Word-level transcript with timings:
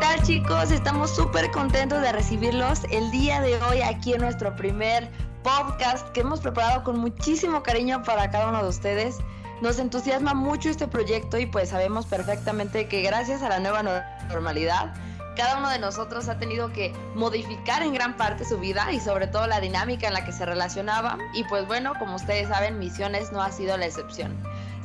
tal 0.00 0.22
chicos? 0.22 0.70
Estamos 0.70 1.10
súper 1.10 1.50
contentos 1.50 2.00
de 2.00 2.12
recibirlos 2.12 2.84
el 2.90 3.10
día 3.10 3.40
de 3.40 3.60
hoy 3.62 3.80
aquí 3.82 4.14
en 4.14 4.20
nuestro 4.20 4.54
primer 4.54 5.08
podcast 5.42 6.08
que 6.10 6.20
hemos 6.20 6.40
preparado 6.40 6.84
con 6.84 6.98
muchísimo 6.98 7.62
cariño 7.62 8.02
para 8.04 8.30
cada 8.30 8.48
uno 8.48 8.62
de 8.62 8.68
ustedes. 8.68 9.16
Nos 9.60 9.78
entusiasma 9.78 10.34
mucho 10.34 10.68
este 10.68 10.86
proyecto 10.86 11.38
y 11.38 11.46
pues 11.46 11.70
sabemos 11.70 12.06
perfectamente 12.06 12.86
que 12.86 13.02
gracias 13.02 13.42
a 13.42 13.48
la 13.48 13.58
nueva 13.58 13.82
normalidad, 14.28 14.94
cada 15.36 15.58
uno 15.58 15.68
de 15.70 15.80
nosotros 15.80 16.28
ha 16.28 16.38
tenido 16.38 16.72
que 16.72 16.92
modificar 17.14 17.82
en 17.82 17.92
gran 17.92 18.16
parte 18.16 18.44
su 18.44 18.58
vida 18.58 18.92
y 18.92 19.00
sobre 19.00 19.26
todo 19.26 19.46
la 19.46 19.60
dinámica 19.60 20.06
en 20.06 20.14
la 20.14 20.24
que 20.24 20.32
se 20.32 20.46
relacionaba. 20.46 21.18
Y 21.34 21.42
pues 21.44 21.66
bueno, 21.66 21.94
como 21.98 22.16
ustedes 22.16 22.48
saben, 22.48 22.78
Misiones 22.78 23.32
no 23.32 23.42
ha 23.42 23.50
sido 23.50 23.76
la 23.76 23.86
excepción. 23.86 24.36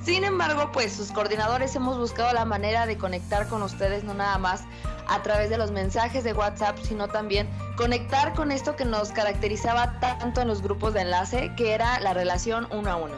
Sin 0.04 0.26
embargo, 0.26 0.70
pues 0.74 0.92
sus 0.94 1.12
coordinadores 1.12 1.76
hemos 1.76 1.98
buscado 1.98 2.34
la 2.34 2.44
manera 2.44 2.86
de 2.86 2.98
conectar 2.98 3.48
con 3.48 3.62
ustedes 3.64 4.04
no 4.04 4.14
nada 4.14 4.38
más 4.38 4.64
a 5.08 5.22
través 5.22 5.50
de 5.50 5.58
los 5.58 5.72
mensajes 5.72 6.26
de 6.26 6.34
WhatsApp, 6.34 6.78
sino 6.82 7.08
también 7.08 7.50
conectar 7.78 8.34
con 8.34 8.52
esto 8.52 8.76
que 8.76 8.84
nos 8.84 9.12
caracterizaba 9.12 10.00
tanto 10.02 10.42
en 10.42 10.50
los 10.50 10.62
grupos 10.62 10.94
de 10.94 11.02
enlace, 11.02 11.54
que 11.56 11.74
era 11.74 12.02
la 12.02 12.14
relación 12.14 12.68
uno 12.72 12.92
a 12.92 12.96
uno. 12.98 13.16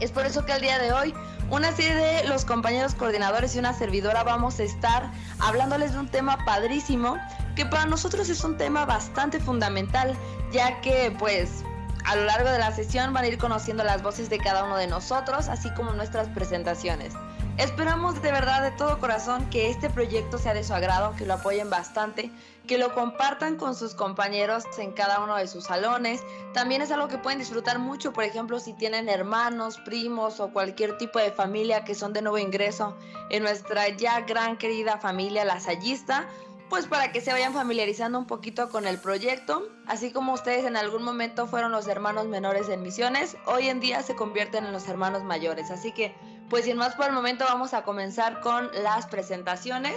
Es 0.00 0.10
por 0.10 0.24
eso 0.24 0.46
que 0.46 0.52
el 0.52 0.62
día 0.62 0.78
de 0.78 0.92
hoy 0.92 1.14
una 1.50 1.72
serie 1.72 1.94
de 1.94 2.28
los 2.28 2.44
compañeros 2.44 2.94
coordinadores 2.94 3.54
y 3.56 3.58
una 3.58 3.74
servidora 3.74 4.22
vamos 4.22 4.60
a 4.60 4.62
estar 4.62 5.10
hablándoles 5.40 5.92
de 5.92 5.98
un 5.98 6.08
tema 6.08 6.44
padrísimo 6.44 7.16
que 7.54 7.66
para 7.66 7.86
nosotros 7.86 8.28
es 8.28 8.44
un 8.44 8.56
tema 8.56 8.84
bastante 8.86 9.40
fundamental, 9.40 10.16
ya 10.52 10.80
que 10.80 11.14
pues 11.18 11.64
a 12.04 12.16
lo 12.16 12.24
largo 12.24 12.50
de 12.50 12.58
la 12.58 12.72
sesión 12.72 13.12
van 13.12 13.24
a 13.24 13.28
ir 13.28 13.38
conociendo 13.38 13.84
las 13.84 14.02
voces 14.02 14.30
de 14.30 14.38
cada 14.38 14.64
uno 14.64 14.76
de 14.76 14.86
nosotros, 14.86 15.48
así 15.48 15.70
como 15.74 15.92
nuestras 15.92 16.28
presentaciones. 16.28 17.14
Esperamos 17.58 18.22
de 18.22 18.30
verdad 18.30 18.62
de 18.62 18.70
todo 18.70 19.00
corazón 19.00 19.50
que 19.50 19.68
este 19.68 19.90
proyecto 19.90 20.38
sea 20.38 20.54
de 20.54 20.62
su 20.62 20.74
agrado, 20.74 21.16
que 21.16 21.26
lo 21.26 21.34
apoyen 21.34 21.68
bastante, 21.68 22.30
que 22.68 22.78
lo 22.78 22.94
compartan 22.94 23.56
con 23.56 23.74
sus 23.74 23.96
compañeros 23.96 24.62
en 24.78 24.92
cada 24.92 25.24
uno 25.24 25.34
de 25.34 25.48
sus 25.48 25.64
salones. 25.64 26.22
También 26.54 26.82
es 26.82 26.92
algo 26.92 27.08
que 27.08 27.18
pueden 27.18 27.40
disfrutar 27.40 27.80
mucho, 27.80 28.12
por 28.12 28.22
ejemplo, 28.22 28.60
si 28.60 28.74
tienen 28.74 29.08
hermanos, 29.08 29.78
primos 29.78 30.38
o 30.38 30.52
cualquier 30.52 30.98
tipo 30.98 31.18
de 31.18 31.32
familia 31.32 31.82
que 31.82 31.96
son 31.96 32.12
de 32.12 32.22
nuevo 32.22 32.38
ingreso 32.38 32.96
en 33.28 33.42
nuestra 33.42 33.88
ya 33.88 34.20
gran 34.20 34.56
querida 34.56 34.98
familia 34.98 35.44
lasallista 35.44 36.28
pues 36.68 36.86
para 36.86 37.12
que 37.12 37.20
se 37.20 37.32
vayan 37.32 37.52
familiarizando 37.52 38.18
un 38.18 38.26
poquito 38.26 38.68
con 38.68 38.86
el 38.86 38.98
proyecto, 38.98 39.68
así 39.86 40.12
como 40.12 40.34
ustedes 40.34 40.64
en 40.64 40.76
algún 40.76 41.02
momento 41.02 41.46
fueron 41.46 41.72
los 41.72 41.86
hermanos 41.88 42.26
menores 42.26 42.68
en 42.68 42.82
misiones, 42.82 43.36
hoy 43.46 43.68
en 43.68 43.80
día 43.80 44.02
se 44.02 44.14
convierten 44.14 44.66
en 44.66 44.72
los 44.72 44.88
hermanos 44.88 45.24
mayores, 45.24 45.70
así 45.70 45.92
que 45.92 46.14
pues 46.48 46.64
sin 46.64 46.76
más 46.76 46.94
por 46.94 47.06
el 47.06 47.12
momento 47.12 47.44
vamos 47.44 47.74
a 47.74 47.82
comenzar 47.82 48.40
con 48.40 48.70
las 48.82 49.06
presentaciones. 49.06 49.94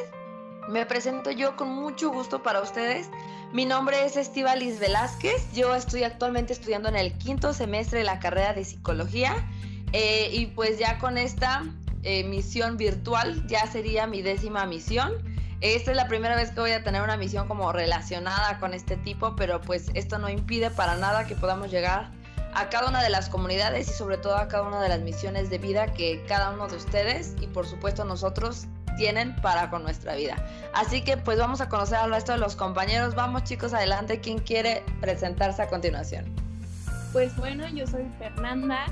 Me 0.69 0.85
presento 0.85 1.31
yo 1.31 1.55
con 1.55 1.69
mucho 1.69 2.11
gusto 2.11 2.43
para 2.43 2.61
ustedes. 2.61 3.09
Mi 3.51 3.65
nombre 3.65 4.05
es 4.05 4.15
Estivalis 4.15 4.79
Velázquez. 4.79 5.51
Yo 5.53 5.73
estoy 5.75 6.03
actualmente 6.03 6.53
estudiando 6.53 6.89
en 6.89 6.95
el 6.95 7.17
quinto 7.17 7.53
semestre 7.53 7.99
de 7.99 8.05
la 8.05 8.19
carrera 8.19 8.53
de 8.53 8.65
psicología. 8.65 9.33
Eh, 9.93 10.29
y 10.33 10.47
pues 10.47 10.77
ya 10.77 10.99
con 10.99 11.17
esta 11.17 11.63
eh, 12.03 12.23
misión 12.25 12.77
virtual 12.77 13.45
ya 13.47 13.65
sería 13.67 14.07
mi 14.07 14.21
décima 14.21 14.65
misión. 14.65 15.30
Esta 15.61 15.91
es 15.91 15.97
la 15.97 16.07
primera 16.07 16.35
vez 16.35 16.49
que 16.51 16.59
voy 16.59 16.71
a 16.71 16.83
tener 16.83 17.03
una 17.03 17.17
misión 17.17 17.47
como 17.47 17.71
relacionada 17.71 18.57
con 18.59 18.73
este 18.73 18.97
tipo, 18.97 19.35
pero 19.35 19.61
pues 19.61 19.91
esto 19.93 20.17
no 20.17 20.27
impide 20.27 20.71
para 20.71 20.95
nada 20.95 21.27
que 21.27 21.35
podamos 21.35 21.69
llegar 21.69 22.09
a 22.55 22.69
cada 22.69 22.89
una 22.89 23.03
de 23.03 23.11
las 23.11 23.29
comunidades 23.29 23.87
y 23.87 23.93
sobre 23.93 24.17
todo 24.17 24.37
a 24.37 24.47
cada 24.47 24.63
una 24.63 24.81
de 24.81 24.89
las 24.89 25.01
misiones 25.01 25.51
de 25.51 25.59
vida 25.59 25.93
que 25.93 26.25
cada 26.27 26.49
uno 26.49 26.67
de 26.67 26.77
ustedes 26.77 27.35
y 27.39 27.47
por 27.47 27.67
supuesto 27.67 28.03
nosotros 28.05 28.65
tienen 28.97 29.35
para 29.37 29.69
con 29.69 29.83
nuestra 29.83 30.15
vida. 30.15 30.35
Así 30.73 31.03
que 31.03 31.17
pues 31.17 31.37
vamos 31.37 31.61
a 31.61 31.69
conocer 31.69 31.97
al 31.97 32.11
resto 32.11 32.31
de 32.31 32.39
los 32.39 32.55
compañeros. 32.55 33.13
Vamos 33.13 33.43
chicos, 33.43 33.73
adelante. 33.73 34.19
¿Quién 34.19 34.39
quiere 34.39 34.83
presentarse 34.99 35.61
a 35.61 35.67
continuación? 35.67 36.25
Pues 37.13 37.35
bueno, 37.37 37.67
yo 37.69 37.85
soy 37.85 38.05
Fernanda, 38.17 38.87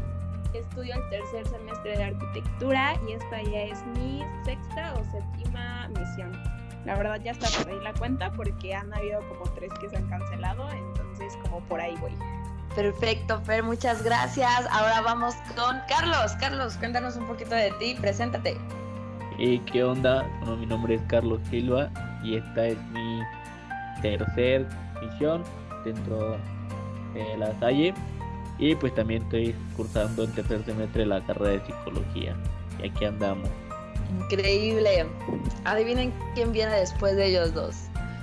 estudio 0.58 0.96
el 0.96 1.10
tercer 1.10 1.48
semestre 1.48 1.98
de 1.98 2.04
arquitectura 2.04 2.96
y 3.08 3.14
esta 3.14 3.42
ya 3.44 3.62
es 3.62 3.86
mi 3.98 4.24
sexta 4.44 4.94
o 4.96 5.04
séptima 5.12 5.88
misión. 5.90 6.32
La 6.86 6.96
verdad 6.96 7.20
ya 7.24 7.32
está 7.32 7.48
por 7.58 7.72
ahí 7.72 7.80
la 7.84 7.94
cuenta 7.94 8.32
porque 8.32 8.74
han 8.74 8.94
habido 8.94 9.20
como 9.30 9.44
tres 9.54 9.72
que 9.80 9.90
se 9.90 9.98
han 9.98 10.08
cancelado, 10.10 10.70
entonces 10.72 11.38
como 11.44 11.60
por 11.62 11.80
ahí 11.80 11.96
voy. 12.02 12.12
Perfecto, 12.76 13.42
Fer, 13.42 13.64
muchas 13.64 14.04
gracias. 14.04 14.68
Ahora 14.72 15.02
vamos 15.02 15.36
con 15.56 15.78
Carlos. 15.88 16.32
Carlos, 16.40 16.78
cuéntanos 16.78 17.16
un 17.18 17.28
poquito 17.28 17.56
de 17.56 17.72
ti, 17.80 17.96
preséntate. 18.00 18.58
Hey, 19.38 19.62
¿Qué 19.72 19.84
onda? 19.84 20.28
Bueno, 20.40 20.58
mi 20.58 20.66
nombre 20.66 20.96
es 20.96 21.02
Carlos 21.04 21.40
Silva 21.50 21.90
y 22.24 22.36
esta 22.38 22.68
es 22.68 22.78
mi 22.92 23.22
tercer 24.02 24.68
misión 25.02 25.44
dentro 25.84 26.38
de 27.14 27.38
la 27.38 27.58
Salle 27.60 27.94
y 28.60 28.76
pues 28.76 28.94
también 28.94 29.24
estoy 29.24 29.56
cursando 29.76 30.24
en 30.24 30.34
tercer 30.34 30.64
semestre 30.66 31.06
la 31.06 31.26
carrera 31.26 31.52
de 31.52 31.66
psicología 31.66 32.36
y 32.82 32.90
aquí 32.90 33.06
andamos. 33.06 33.50
Increíble. 34.26 35.08
Adivinen 35.66 36.14
quién 36.36 36.52
viene 36.52 36.76
después 36.76 37.16
de 37.16 37.28
ellos 37.28 37.54
dos. 37.54 37.76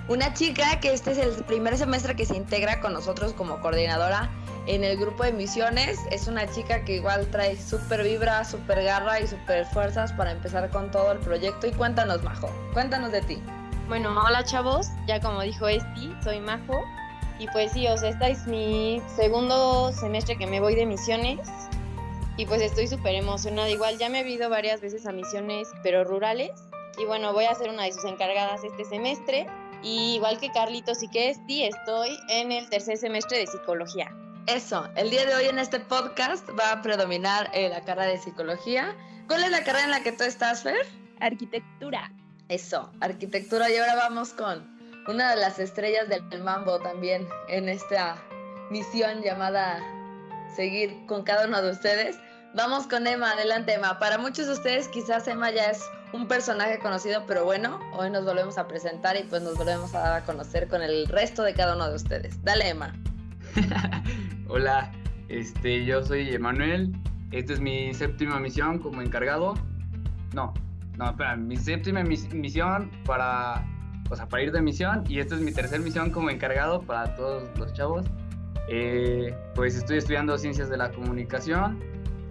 Una 0.09 0.33
chica 0.35 0.79
que 0.81 0.93
este 0.93 1.13
es 1.13 1.19
el 1.19 1.45
primer 1.45 1.77
semestre 1.77 2.15
que 2.15 2.25
se 2.25 2.37
integra 2.37 2.81
con 2.81 2.93
nosotros 2.93 3.33
como 3.33 3.61
coordinadora 3.61 4.31
en 4.67 4.85
el 4.85 4.97
grupo 4.97 5.25
de 5.25 5.33
misiones. 5.33 5.99
Es 6.11 6.29
una 6.29 6.47
chica 6.53 6.85
que 6.85 6.97
igual 6.97 7.27
trae 7.29 7.57
súper 7.57 8.05
vibra, 8.05 8.45
súper 8.45 8.85
garra 8.85 9.21
y 9.21 9.27
súper 9.27 9.67
fuerzas 9.67 10.13
para 10.13 10.33
empezar 10.33 10.71
con 10.71 10.91
todo 10.91 11.13
el 11.13 11.19
proyecto. 11.19 11.67
Y 11.67 11.73
cuéntanos, 11.73 12.23
Majo, 12.23 12.51
cuéntanos 12.73 13.11
de 13.11 13.23
ti. 13.23 13.43
Bueno, 13.89 14.15
hola 14.25 14.45
chavos, 14.45 14.89
ya 15.07 15.21
como 15.21 15.43
dijo 15.43 15.67
Esti, 15.67 16.13
soy 16.23 16.41
Majo. 16.41 16.85
Y 17.39 17.47
pues 17.49 17.73
sí, 17.73 17.87
o 17.87 17.97
sea, 17.99 18.11
este 18.11 18.31
es 18.31 18.47
mi 18.47 19.01
segundo 19.15 19.93
semestre 19.93 20.37
que 20.37 20.47
me 20.47 20.61
voy 20.61 20.75
de 20.75 20.87
misiones 20.87 21.39
y 22.39 22.47
pues 22.47 22.61
estoy 22.61 22.87
súper 22.87 23.15
emocionada. 23.15 23.71
Igual 23.71 23.99
ya 23.99 24.09
me 24.09 24.21
he 24.21 24.29
ido 24.29 24.51
varias 24.51 24.81
veces 24.81 25.07
a 25.07 25.13
misiones, 25.13 25.69
pero 25.83 26.05
rurales. 26.05 26.53
Y 26.99 27.05
bueno, 27.05 27.33
voy 27.33 27.45
a 27.45 27.55
ser 27.55 27.71
una 27.71 27.85
de 27.85 27.93
sus 27.93 28.05
encargadas 28.05 28.63
este 28.65 28.85
semestre. 28.85 29.47
Y 29.83 30.15
igual 30.17 30.39
que 30.39 30.51
Carlitos 30.51 31.03
y 31.03 31.09
que 31.09 31.31
Esti, 31.31 31.65
estoy 31.65 32.19
en 32.29 32.53
el 32.53 32.69
tercer 32.69 32.99
semestre 32.99 33.39
de 33.39 33.47
psicología. 33.47 34.11
Eso, 34.47 34.89
el 34.97 35.11
día 35.11 35.27
de 35.27 35.35
hoy 35.35 35.47
en 35.47 35.59
este 35.59 35.81
podcast 35.81 36.49
va 36.59 36.73
a 36.73 36.83
predominar 36.83 37.51
eh, 37.53 37.69
la 37.69 37.83
carrera 37.83 38.09
de 38.09 38.19
psicología. 38.19 38.95
¿Cuál 39.27 39.45
es 39.45 39.51
la 39.51 39.65
carrera 39.65 39.85
en 39.85 39.91
la 39.91 40.03
que 40.03 40.13
tú 40.13 40.25
estás, 40.25 40.63
Fer? 40.63 40.87
Arquitectura. 41.21 42.13
Eso, 42.49 42.91
arquitectura. 43.01 43.71
Y 43.71 43.77
ahora 43.77 43.97
vamos 43.97 44.31
con 44.31 44.76
una 45.09 45.31
de 45.31 45.37
las 45.37 45.59
estrellas 45.59 46.09
del 46.09 46.43
mambo 46.43 46.79
también 46.81 47.29
en 47.49 47.69
esta 47.69 48.17
misión 48.71 49.23
llamada 49.23 49.81
seguir 50.55 51.05
con 51.07 51.23
cada 51.23 51.47
uno 51.47 51.63
de 51.63 51.71
ustedes. 51.71 52.19
Vamos 52.55 52.87
con 52.87 53.07
Emma, 53.07 53.33
adelante 53.33 53.75
Emma. 53.75 53.99
Para 53.99 54.19
muchos 54.19 54.47
de 54.47 54.55
ustedes 54.55 54.89
quizás 54.89 55.29
Emma 55.29 55.51
ya 55.51 55.67
es 55.67 55.85
un 56.13 56.27
personaje 56.27 56.79
conocido, 56.79 57.25
pero 57.27 57.45
bueno, 57.45 57.79
hoy 57.93 58.11
nos 58.11 58.25
volvemos 58.25 58.59
a 58.59 58.67
presentar 58.67 59.17
y 59.17 59.25
pues 59.25 59.43
nos 59.43 59.57
volvemos 59.57 59.95
a 59.95 60.01
dar 60.01 60.23
a 60.23 60.25
conocer 60.25 60.67
con 60.69 60.83
el 60.83 61.07
resto 61.07 61.43
de 61.43 61.55
cada 61.55 61.77
uno 61.77 61.89
de 61.89 61.97
ustedes. 61.97 62.43
Dale 62.43 62.71
Emma. 62.71 62.95
Hola, 64.49 64.91
este, 65.29 65.85
yo 65.85 66.03
soy 66.03 66.35
Emanuel. 66.35 66.93
Esta 67.33 67.53
es 67.53 67.61
mi 67.61 67.93
séptima 67.93 68.41
misión 68.41 68.79
como 68.79 69.03
encargado. 69.03 69.55
No, 70.33 70.55
no, 70.97 71.11
espera, 71.11 71.37
mi 71.37 71.57
séptima 71.57 72.03
misión 72.03 72.91
para, 73.05 73.65
o 74.11 74.17
sea, 74.17 74.27
para 74.27 74.43
ir 74.43 74.53
de 74.53 74.61
misión 74.61 75.05
y 75.09 75.19
esta 75.19 75.35
es 75.35 75.41
mi 75.41 75.53
tercera 75.53 75.83
misión 75.83 76.11
como 76.11 76.31
encargado 76.31 76.83
para 76.83 77.15
todos 77.17 77.49
los 77.59 77.73
chavos. 77.73 78.07
Eh, 78.69 79.35
pues 79.55 79.77
estoy 79.77 79.99
estudiando 79.99 80.37
ciencias 80.39 80.69
de 80.69 80.77
la 80.77 80.91
comunicación. 80.91 81.81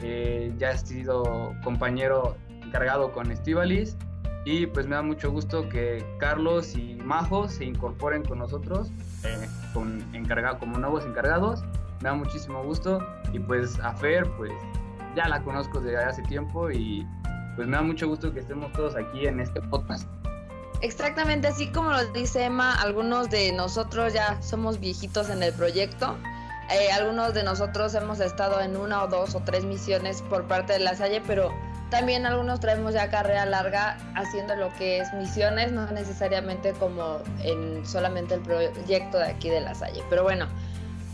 Eh, 0.01 0.54
ya 0.57 0.72
he 0.72 0.77
sido 0.77 1.54
compañero 1.63 2.36
encargado 2.62 3.12
con 3.12 3.31
Estivalis 3.31 3.98
y 4.44 4.68
pues 4.68 4.86
me 4.88 4.95
da 4.95 5.01
mucho 5.01 5.31
gusto 5.31 5.68
que 5.69 6.06
Carlos 6.19 6.75
y 6.75 6.95
Majo 6.95 7.48
se 7.48 7.66
incorporen 7.66 8.24
con 8.24 8.39
nosotros 8.39 8.92
eh, 9.24 9.48
con 9.74 10.04
como 10.60 10.77
nuevos 10.77 11.06
encargados. 11.06 11.63
Me 12.01 12.10
da 12.10 12.13
muchísimo 12.13 12.63
gusto 12.63 13.00
y 13.33 13.39
pues 13.39 13.80
a 13.80 13.94
Fer 13.94 14.30
pues 14.38 14.51
ya 15.16 15.27
la 15.27 15.42
conozco 15.42 15.80
desde 15.80 16.04
hace 16.04 16.22
tiempo 16.24 16.69
y 16.69 17.07
pues 17.56 17.68
me 17.68 17.77
da 17.77 17.81
mucho 17.81 18.07
gusto 18.07 18.33
que 18.33 18.42
estemos 18.42 18.72
todos 18.74 18.95
aquí 18.95 19.25
en 19.25 19.39
este 19.39 19.62
podcast. 19.62 20.07
Exactamente 20.86 21.48
así 21.48 21.72
como 21.72 21.90
lo 21.90 22.06
dice 22.14 22.44
Emma, 22.44 22.80
algunos 22.80 23.32
de 23.32 23.52
nosotros 23.52 24.14
ya 24.14 24.40
somos 24.44 24.80
viejitos 24.80 25.32
en 25.32 25.42
el 25.42 25.52
proyecto. 25.52 26.16
Eh, 26.70 26.92
algunos 26.92 27.34
de 27.34 27.42
nosotros 27.42 27.96
hemos 27.96 28.20
estado 28.20 28.62
en 28.62 28.78
una 28.78 29.02
o 29.02 29.08
dos 29.08 29.34
o 29.34 29.40
tres 29.40 29.66
misiones 29.66 30.22
por 30.22 30.44
parte 30.44 30.74
de 30.74 30.80
la 30.80 30.96
Salle, 30.96 31.24
pero 31.26 31.52
también 31.90 32.28
algunos 32.28 32.60
traemos 32.60 32.94
ya 32.94 33.10
carrera 33.10 33.48
larga 33.48 33.98
haciendo 34.14 34.56
lo 34.56 34.72
que 34.76 35.00
es 35.00 35.12
misiones, 35.14 35.72
no 35.72 35.88
necesariamente 35.88 36.74
como 36.74 37.18
en 37.42 37.84
solamente 37.84 38.36
el 38.36 38.42
proyecto 38.42 39.18
de 39.18 39.26
aquí 39.26 39.50
de 39.50 39.62
la 39.62 39.74
Salle. 39.74 40.04
Pero 40.08 40.22
bueno, 40.22 40.46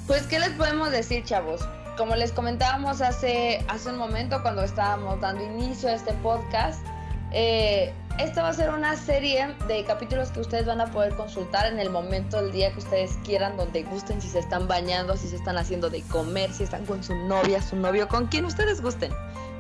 pues 0.05 0.23
¿qué 0.23 0.37
les 0.37 0.49
podemos 0.49 0.91
decir, 0.91 1.23
chavos? 1.23 1.61
Como 1.95 2.17
les 2.17 2.33
comentábamos 2.33 2.99
hace, 2.99 3.63
hace 3.69 3.89
un 3.89 3.97
momento 3.97 4.41
cuando 4.41 4.63
estábamos 4.63 5.21
dando 5.21 5.45
inicio 5.45 5.87
a 5.87 5.93
este 5.93 6.11
podcast, 6.15 6.85
Eh, 7.33 7.93
esta 8.19 8.43
va 8.43 8.49
a 8.49 8.53
ser 8.53 8.69
una 8.69 8.95
serie 8.97 9.55
de 9.67 9.83
capítulos 9.85 10.31
que 10.31 10.41
ustedes 10.41 10.65
van 10.65 10.81
a 10.81 10.91
poder 10.91 11.15
consultar 11.15 11.65
en 11.65 11.79
el 11.79 11.89
momento 11.89 12.41
del 12.41 12.51
día 12.51 12.71
que 12.71 12.79
ustedes 12.79 13.17
quieran, 13.23 13.57
donde 13.57 13.83
gusten, 13.83 14.21
si 14.21 14.27
se 14.27 14.39
están 14.39 14.67
bañando, 14.67 15.15
si 15.17 15.27
se 15.27 15.37
están 15.37 15.57
haciendo 15.57 15.89
de 15.89 16.01
comer, 16.03 16.53
si 16.53 16.63
están 16.63 16.85
con 16.85 17.03
su 17.03 17.15
novia, 17.15 17.61
su 17.61 17.75
novio, 17.75 18.07
con 18.07 18.27
quien 18.27 18.45
ustedes 18.45 18.81
gusten. 18.81 19.11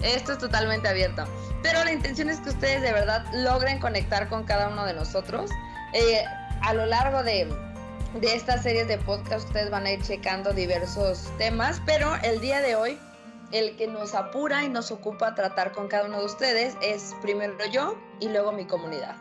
Esto 0.03 0.33
es 0.33 0.37
totalmente 0.37 0.87
abierto. 0.89 1.23
Pero 1.63 1.83
la 1.83 1.91
intención 1.91 2.29
es 2.29 2.39
que 2.41 2.49
ustedes 2.49 2.81
de 2.81 2.91
verdad 2.91 3.25
logren 3.33 3.79
conectar 3.79 4.27
con 4.29 4.43
cada 4.43 4.67
uno 4.67 4.85
de 4.85 4.93
nosotros. 4.93 5.49
Eh, 5.93 6.23
a 6.61 6.73
lo 6.73 6.85
largo 6.85 7.23
de, 7.23 7.51
de 8.19 8.35
estas 8.35 8.63
series 8.63 8.87
de 8.87 8.97
podcast 8.97 9.47
ustedes 9.47 9.69
van 9.69 9.85
a 9.85 9.91
ir 9.91 10.01
checando 10.01 10.53
diversos 10.53 11.31
temas, 11.37 11.81
pero 11.85 12.15
el 12.23 12.39
día 12.41 12.61
de 12.61 12.75
hoy 12.75 12.99
el 13.51 13.75
que 13.75 13.87
nos 13.87 14.15
apura 14.15 14.63
y 14.63 14.69
nos 14.69 14.91
ocupa 14.91 15.35
tratar 15.35 15.71
con 15.71 15.87
cada 15.87 16.05
uno 16.05 16.19
de 16.19 16.25
ustedes 16.25 16.75
es 16.81 17.15
primero 17.21 17.55
yo 17.71 17.97
y 18.19 18.29
luego 18.29 18.51
mi 18.51 18.65
comunidad. 18.65 19.15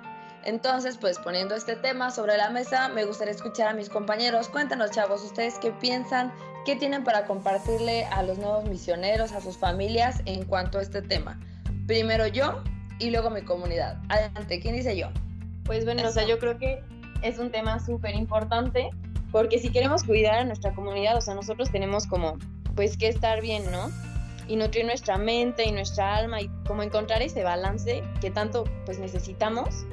Entonces, 0.45 0.97
pues 0.97 1.19
poniendo 1.19 1.55
este 1.55 1.77
tema 1.77 2.11
sobre 2.11 2.37
la 2.37 2.51
mesa, 2.51 2.89
me 2.89 3.05
gustaría 3.05 3.35
escuchar 3.35 3.69
a 3.69 3.75
mis 3.75 3.91
compañeros. 3.91 4.49
Cuéntanos, 4.49 4.91
chavos, 4.91 5.23
ustedes 5.23 5.59
qué 5.59 5.71
piensan, 5.71 6.33
qué 6.65 6.77
tienen 6.77 7.05
para 7.05 7.27
compartirle 7.27 8.07
a 8.07 8.23
los 8.23 8.39
nuevos 8.39 8.65
misioneros, 8.65 9.33
a 9.33 9.41
sus 9.41 9.59
familias 9.59 10.23
en 10.25 10.45
cuanto 10.45 10.79
a 10.79 10.83
este 10.83 11.03
tema. 11.03 11.39
Primero 11.87 12.27
yo 12.27 12.63
y 12.99 13.11
luego 13.11 13.29
mi 13.29 13.43
comunidad. 13.43 13.99
Adelante, 14.09 14.61
¿quién 14.61 14.75
dice 14.75 14.97
yo? 14.97 15.09
Pues 15.65 15.85
bueno, 15.85 16.09
o 16.09 16.13
sea, 16.13 16.27
yo 16.27 16.39
creo 16.39 16.59
que 16.59 16.83
es 17.23 17.39
un 17.39 17.51
tema 17.51 17.79
súper 17.79 18.15
importante 18.15 18.91
porque 19.31 19.59
si 19.59 19.71
queremos 19.71 20.05
cuidar 20.05 20.41
a 20.41 20.45
nuestra 20.45 20.75
comunidad, 20.75 21.17
o 21.17 21.21
sea, 21.21 21.35
nosotros 21.35 21.71
tenemos 21.71 22.07
como, 22.07 22.39
pues 22.75 22.97
que 22.97 23.09
estar 23.09 23.41
bien, 23.41 23.71
¿no? 23.71 23.91
Y 24.51 24.57
nutrir 24.57 24.85
nuestra 24.85 25.17
mente 25.17 25.65
y 25.65 25.71
nuestra 25.71 26.17
alma 26.17 26.41
y 26.41 26.51
como 26.67 26.83
encontrar 26.83 27.23
ese 27.23 27.45
balance 27.45 28.03
que 28.21 28.33
tanto 28.33 28.65
pues 28.85 28.99
necesitamos 28.99 29.87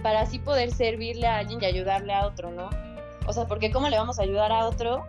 para 0.00 0.20
así 0.20 0.38
poder 0.38 0.70
servirle 0.70 1.26
a 1.26 1.38
alguien 1.38 1.60
y 1.60 1.66
ayudarle 1.66 2.14
a 2.14 2.24
otro, 2.24 2.52
¿no? 2.52 2.70
O 3.26 3.32
sea, 3.32 3.48
porque 3.48 3.72
¿cómo 3.72 3.88
le 3.88 3.98
vamos 3.98 4.20
a 4.20 4.22
ayudar 4.22 4.52
a 4.52 4.68
otro 4.68 5.04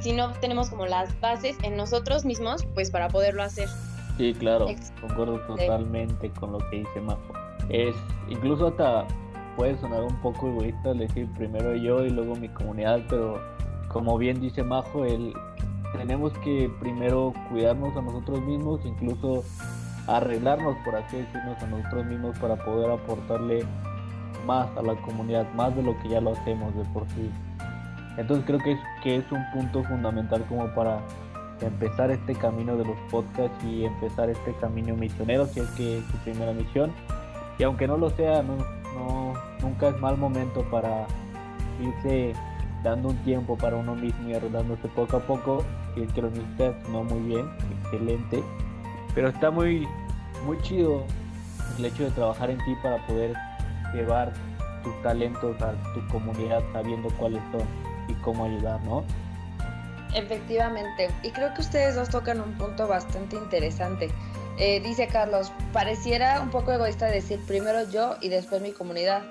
si 0.00 0.12
no 0.12 0.30
tenemos 0.32 0.68
como 0.68 0.84
las 0.84 1.18
bases 1.22 1.56
en 1.62 1.78
nosotros 1.78 2.26
mismos 2.26 2.66
pues 2.74 2.90
para 2.90 3.08
poderlo 3.08 3.42
hacer? 3.42 3.66
Sí, 4.18 4.34
claro, 4.34 4.66
concuerdo 5.00 5.40
totalmente 5.46 6.30
con 6.32 6.52
lo 6.52 6.58
que 6.68 6.80
dice 6.80 7.00
Majo. 7.00 7.32
Es, 7.70 7.96
incluso 8.28 8.66
hasta 8.66 9.06
puede 9.56 9.80
sonar 9.80 10.02
un 10.02 10.20
poco 10.20 10.48
egoísta 10.48 10.92
decir 10.92 11.26
primero 11.38 11.74
yo 11.76 12.04
y 12.04 12.10
luego 12.10 12.36
mi 12.36 12.50
comunidad, 12.50 13.00
pero 13.08 13.42
como 13.88 14.18
bien 14.18 14.38
dice 14.38 14.62
Majo, 14.62 15.06
el, 15.06 15.32
tenemos 15.96 16.32
que 16.38 16.70
primero 16.80 17.32
cuidarnos 17.48 17.96
a 17.96 18.02
nosotros 18.02 18.40
mismos, 18.42 18.80
incluso 18.84 19.44
arreglarnos, 20.06 20.76
por 20.84 20.96
así 20.96 21.16
decirnos, 21.16 21.62
a 21.62 21.66
nosotros 21.66 22.06
mismos 22.06 22.38
para 22.38 22.56
poder 22.56 22.90
aportarle 22.90 23.64
más 24.46 24.68
a 24.76 24.82
la 24.82 24.94
comunidad, 24.96 25.50
más 25.54 25.74
de 25.74 25.82
lo 25.82 25.98
que 26.00 26.10
ya 26.10 26.20
lo 26.20 26.32
hacemos 26.32 26.74
de 26.76 26.84
por 26.86 27.08
sí. 27.10 27.30
Entonces 28.16 28.44
creo 28.46 28.58
que 28.58 28.72
es, 28.72 28.80
que 29.02 29.16
es 29.16 29.32
un 29.32 29.42
punto 29.52 29.82
fundamental 29.84 30.44
como 30.48 30.72
para 30.74 31.00
empezar 31.60 32.10
este 32.10 32.34
camino 32.34 32.76
de 32.76 32.84
los 32.84 32.98
podcasts 33.10 33.64
y 33.64 33.84
empezar 33.84 34.30
este 34.30 34.52
camino 34.54 34.94
misionero, 34.94 35.46
si 35.46 35.60
es 35.60 35.68
que 35.70 35.98
es 35.98 36.04
su 36.06 36.16
primera 36.18 36.52
misión. 36.52 36.92
Y 37.58 37.62
aunque 37.62 37.86
no 37.86 37.96
lo 37.96 38.10
sea, 38.10 38.42
no, 38.42 38.56
nunca 39.62 39.88
es 39.88 39.98
mal 40.00 40.16
momento 40.16 40.62
para 40.70 41.06
irse 41.80 42.32
dando 42.82 43.08
un 43.08 43.16
tiempo 43.18 43.56
para 43.56 43.76
uno 43.76 43.94
mismo 43.94 44.28
y 44.28 44.34
arreglándose 44.34 44.88
poco 44.88 45.16
a 45.16 45.20
poco, 45.20 45.64
que 45.94 46.22
necesitas, 46.22 46.88
no 46.88 47.04
muy 47.04 47.20
bien, 47.20 47.50
excelente, 47.82 48.42
pero 49.14 49.28
está 49.28 49.50
muy, 49.50 49.86
muy 50.44 50.60
chido 50.62 51.04
el 51.78 51.84
hecho 51.84 52.04
de 52.04 52.10
trabajar 52.10 52.50
en 52.50 52.58
ti 52.58 52.74
para 52.82 53.04
poder 53.06 53.34
llevar 53.94 54.32
tus 54.82 55.02
talentos 55.02 55.60
a 55.62 55.72
tu 55.94 56.06
comunidad 56.08 56.62
sabiendo 56.72 57.08
cuáles 57.18 57.42
son 57.52 57.66
y 58.08 58.14
cómo 58.22 58.44
ayudar, 58.44 58.82
¿no? 58.84 59.04
Efectivamente, 60.14 61.08
y 61.22 61.30
creo 61.30 61.52
que 61.54 61.60
ustedes 61.60 61.96
dos 61.96 62.08
tocan 62.08 62.40
un 62.40 62.52
punto 62.52 62.86
bastante 62.86 63.36
interesante. 63.36 64.10
Eh, 64.58 64.80
dice 64.80 65.08
Carlos, 65.08 65.50
pareciera 65.72 66.40
un 66.40 66.50
poco 66.50 66.70
egoísta 66.70 67.06
decir 67.06 67.40
primero 67.46 67.90
yo 67.90 68.16
y 68.20 68.28
después 68.28 68.62
mi 68.62 68.70
comunidad, 68.70 69.24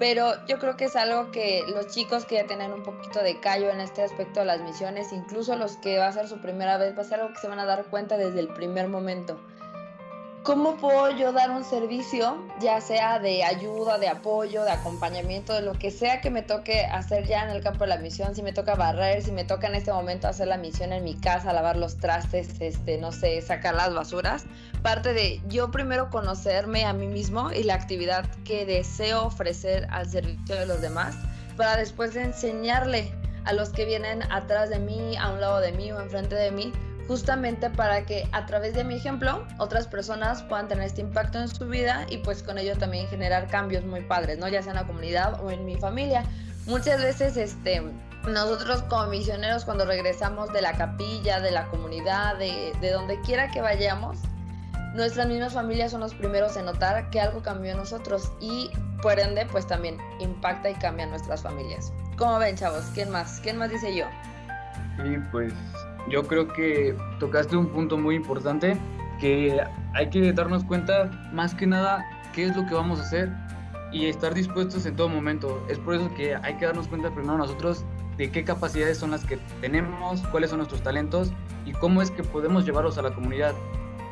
pero 0.00 0.32
yo 0.46 0.58
creo 0.58 0.78
que 0.78 0.86
es 0.86 0.96
algo 0.96 1.30
que 1.30 1.62
los 1.68 1.88
chicos 1.88 2.24
que 2.24 2.36
ya 2.36 2.46
tienen 2.46 2.72
un 2.72 2.82
poquito 2.82 3.22
de 3.22 3.38
callo 3.38 3.68
en 3.68 3.82
este 3.82 4.02
aspecto 4.02 4.40
de 4.40 4.46
las 4.46 4.62
misiones, 4.62 5.12
incluso 5.12 5.56
los 5.56 5.76
que 5.76 5.98
va 5.98 6.06
a 6.06 6.12
ser 6.12 6.26
su 6.26 6.40
primera 6.40 6.78
vez, 6.78 6.96
va 6.96 7.02
a 7.02 7.04
ser 7.04 7.20
algo 7.20 7.34
que 7.34 7.40
se 7.40 7.48
van 7.48 7.58
a 7.58 7.66
dar 7.66 7.84
cuenta 7.84 8.16
desde 8.16 8.40
el 8.40 8.48
primer 8.48 8.88
momento. 8.88 9.38
¿Cómo 10.42 10.78
puedo 10.78 11.10
yo 11.10 11.32
dar 11.32 11.50
un 11.50 11.64
servicio, 11.64 12.42
ya 12.60 12.80
sea 12.80 13.18
de 13.18 13.44
ayuda, 13.44 13.98
de 13.98 14.08
apoyo, 14.08 14.64
de 14.64 14.70
acompañamiento, 14.70 15.52
de 15.52 15.60
lo 15.60 15.74
que 15.74 15.90
sea 15.90 16.22
que 16.22 16.30
me 16.30 16.40
toque 16.40 16.86
hacer 16.86 17.26
ya 17.26 17.44
en 17.44 17.50
el 17.50 17.62
campo 17.62 17.80
de 17.80 17.88
la 17.88 17.98
misión? 17.98 18.34
Si 18.34 18.42
me 18.42 18.54
toca 18.54 18.74
barrer, 18.74 19.22
si 19.22 19.32
me 19.32 19.44
toca 19.44 19.66
en 19.66 19.74
este 19.74 19.92
momento 19.92 20.28
hacer 20.28 20.48
la 20.48 20.56
misión 20.56 20.94
en 20.94 21.04
mi 21.04 21.14
casa, 21.14 21.52
lavar 21.52 21.76
los 21.76 21.98
trastes, 21.98 22.58
este, 22.58 22.96
no 22.96 23.12
sé, 23.12 23.42
sacar 23.42 23.74
las 23.74 23.92
basuras. 23.92 24.46
Parte 24.80 25.12
de 25.12 25.42
yo 25.48 25.70
primero 25.70 26.08
conocerme 26.08 26.86
a 26.86 26.94
mí 26.94 27.06
mismo 27.06 27.52
y 27.52 27.62
la 27.62 27.74
actividad 27.74 28.24
que 28.44 28.64
deseo 28.64 29.24
ofrecer 29.24 29.86
al 29.90 30.08
servicio 30.08 30.56
de 30.56 30.64
los 30.64 30.80
demás, 30.80 31.16
para 31.58 31.76
después 31.76 32.16
enseñarle 32.16 33.12
a 33.44 33.52
los 33.52 33.68
que 33.68 33.84
vienen 33.84 34.22
atrás 34.32 34.70
de 34.70 34.78
mí, 34.78 35.18
a 35.18 35.32
un 35.32 35.40
lado 35.42 35.60
de 35.60 35.72
mí 35.72 35.92
o 35.92 36.00
enfrente 36.00 36.34
de 36.34 36.50
mí, 36.50 36.72
justamente 37.10 37.70
para 37.70 38.06
que 38.06 38.28
a 38.30 38.46
través 38.46 38.72
de 38.72 38.84
mi 38.84 38.94
ejemplo 38.94 39.44
otras 39.58 39.88
personas 39.88 40.44
puedan 40.44 40.68
tener 40.68 40.84
este 40.84 41.00
impacto 41.00 41.40
en 41.40 41.48
su 41.48 41.66
vida 41.66 42.06
y 42.08 42.18
pues 42.18 42.40
con 42.40 42.56
ello 42.56 42.76
también 42.78 43.08
generar 43.08 43.48
cambios 43.48 43.84
muy 43.84 44.02
padres, 44.02 44.38
¿no? 44.38 44.46
Ya 44.46 44.62
sea 44.62 44.74
en 44.74 44.76
la 44.78 44.86
comunidad 44.86 45.42
o 45.42 45.50
en 45.50 45.64
mi 45.64 45.74
familia. 45.74 46.22
Muchas 46.66 47.02
veces 47.02 47.36
este, 47.36 47.82
nosotros 48.28 48.82
como 48.82 49.08
misioneros 49.08 49.64
cuando 49.64 49.86
regresamos 49.86 50.52
de 50.52 50.62
la 50.62 50.74
capilla, 50.74 51.40
de 51.40 51.50
la 51.50 51.66
comunidad, 51.66 52.38
de, 52.38 52.72
de 52.80 52.92
donde 52.92 53.20
quiera 53.22 53.50
que 53.50 53.60
vayamos, 53.60 54.16
nuestras 54.94 55.26
mismas 55.26 55.52
familias 55.52 55.90
son 55.90 56.02
los 56.02 56.14
primeros 56.14 56.56
en 56.56 56.66
notar 56.66 57.10
que 57.10 57.20
algo 57.20 57.42
cambió 57.42 57.72
en 57.72 57.78
nosotros 57.78 58.30
y 58.40 58.70
por 59.02 59.18
ende 59.18 59.46
pues 59.46 59.66
también 59.66 59.98
impacta 60.20 60.70
y 60.70 60.74
cambia 60.74 61.06
nuestras 61.06 61.42
familias. 61.42 61.92
¿Cómo 62.16 62.38
ven 62.38 62.54
chavos? 62.54 62.84
¿Quién 62.94 63.10
más? 63.10 63.40
¿Quién 63.42 63.58
más 63.58 63.68
dice 63.68 63.96
yo? 63.96 64.06
Sí, 65.02 65.16
pues 65.32 65.52
yo 66.08 66.26
creo 66.26 66.48
que 66.48 66.96
tocaste 67.18 67.56
un 67.56 67.66
punto 67.66 67.98
muy 67.98 68.14
importante 68.14 68.76
que 69.20 69.60
hay 69.94 70.10
que 70.10 70.32
darnos 70.32 70.64
cuenta 70.64 71.10
más 71.32 71.54
que 71.54 71.66
nada 71.66 72.04
qué 72.32 72.44
es 72.46 72.56
lo 72.56 72.66
que 72.66 72.74
vamos 72.74 73.00
a 73.00 73.02
hacer 73.02 73.30
y 73.92 74.06
estar 74.06 74.34
dispuestos 74.34 74.86
en 74.86 74.96
todo 74.96 75.08
momento. 75.08 75.64
Es 75.68 75.78
por 75.78 75.94
eso 75.94 76.12
que 76.14 76.34
hay 76.34 76.54
que 76.56 76.66
darnos 76.66 76.88
cuenta 76.88 77.10
primero 77.10 77.36
nosotros 77.36 77.84
de 78.16 78.30
qué 78.30 78.44
capacidades 78.44 78.98
son 78.98 79.10
las 79.10 79.24
que 79.24 79.38
tenemos, 79.60 80.20
cuáles 80.28 80.50
son 80.50 80.58
nuestros 80.58 80.82
talentos 80.82 81.32
y 81.66 81.72
cómo 81.72 82.02
es 82.02 82.10
que 82.10 82.22
podemos 82.22 82.64
llevarlos 82.64 82.98
a 82.98 83.02
la 83.02 83.14
comunidad, 83.14 83.54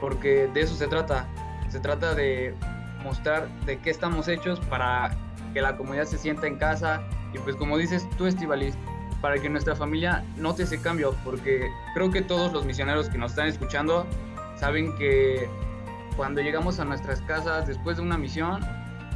porque 0.01 0.49
de 0.53 0.61
eso 0.61 0.75
se 0.75 0.87
trata. 0.87 1.29
Se 1.69 1.81
trata 1.81 2.15
de 2.15 2.55
mostrar 3.03 3.49
de 3.67 3.79
qué 3.79 3.91
estamos 3.91 4.27
hechos 4.29 4.59
para 4.61 5.15
que 5.53 5.61
la 5.61 5.77
comunidad 5.77 6.05
se 6.05 6.19
sienta 6.19 6.47
en 6.47 6.57
casa 6.57 7.03
y 7.35 7.39
pues 7.39 7.57
como 7.57 7.77
dices 7.77 8.09
tú, 8.17 8.27
Estivalis, 8.27 8.77
para 9.21 9.39
que 9.41 9.49
nuestra 9.49 9.75
familia 9.75 10.25
note 10.37 10.63
ese 10.63 10.81
cambio, 10.81 11.15
porque 11.25 11.69
creo 11.95 12.11
que 12.11 12.23
todos 12.23 12.53
los 12.53 12.65
misioneros 12.65 13.09
que 13.09 13.19
nos 13.19 13.33
están 13.33 13.49
escuchando 13.49 14.07
saben 14.57 14.95
que 14.97 15.49
cuando 16.17 16.41
llegamos 16.41 16.81
a 16.81 16.85
nuestras 16.85 17.21
casas 17.23 17.67
después 17.67 17.97
de 17.97 18.03
una 18.03 18.19
misión, 18.19 18.61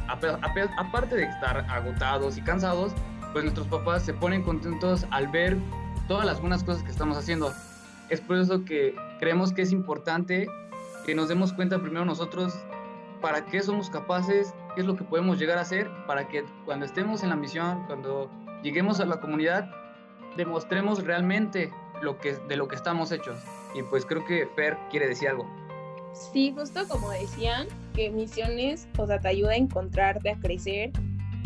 aparte 0.07 1.15
de 1.15 1.23
estar 1.23 1.65
agotados 1.69 2.37
y 2.37 2.41
cansados, 2.41 2.93
pues 3.31 3.43
nuestros 3.43 3.67
papás 3.67 4.03
se 4.03 4.13
ponen 4.13 4.43
contentos 4.43 5.05
al 5.11 5.27
ver 5.27 5.57
todas 6.07 6.25
las 6.25 6.39
buenas 6.39 6.63
cosas 6.63 6.83
que 6.83 6.91
estamos 6.91 7.17
haciendo. 7.17 7.53
Es 8.09 8.21
por 8.21 8.37
eso 8.37 8.63
que 8.63 8.95
creemos 9.19 9.53
que 9.53 9.63
es 9.63 9.71
importante 9.71 10.47
que 11.05 11.15
nos 11.15 11.29
demos 11.29 11.51
cuenta 11.53 11.79
primero 11.79 12.05
nosotros 12.05 12.53
para 13.21 13.45
qué 13.45 13.61
somos 13.61 13.89
capaces, 13.89 14.53
qué 14.75 14.81
es 14.81 14.87
lo 14.87 14.95
que 14.95 15.03
podemos 15.03 15.39
llegar 15.39 15.57
a 15.57 15.61
hacer, 15.61 15.89
para 16.07 16.27
que 16.27 16.43
cuando 16.65 16.85
estemos 16.85 17.23
en 17.23 17.29
la 17.29 17.35
misión, 17.35 17.83
cuando 17.87 18.29
lleguemos 18.61 18.99
a 18.99 19.05
la 19.05 19.19
comunidad, 19.19 19.69
demostremos 20.37 21.03
realmente 21.03 21.71
lo 22.01 22.17
que, 22.19 22.33
de 22.33 22.55
lo 22.55 22.67
que 22.67 22.75
estamos 22.75 23.11
hechos. 23.11 23.37
Y 23.75 23.83
pues 23.83 24.05
creo 24.05 24.25
que 24.25 24.47
Fer 24.55 24.77
quiere 24.89 25.07
decir 25.07 25.29
algo. 25.29 25.47
Sí, 26.13 26.53
justo 26.55 26.87
como 26.87 27.09
decían, 27.11 27.67
que 27.95 28.09
misiones, 28.09 28.87
o 28.97 29.07
sea, 29.07 29.19
te 29.19 29.29
ayuda 29.29 29.51
a 29.51 29.55
encontrarte, 29.55 30.29
a 30.29 30.35
crecer. 30.35 30.91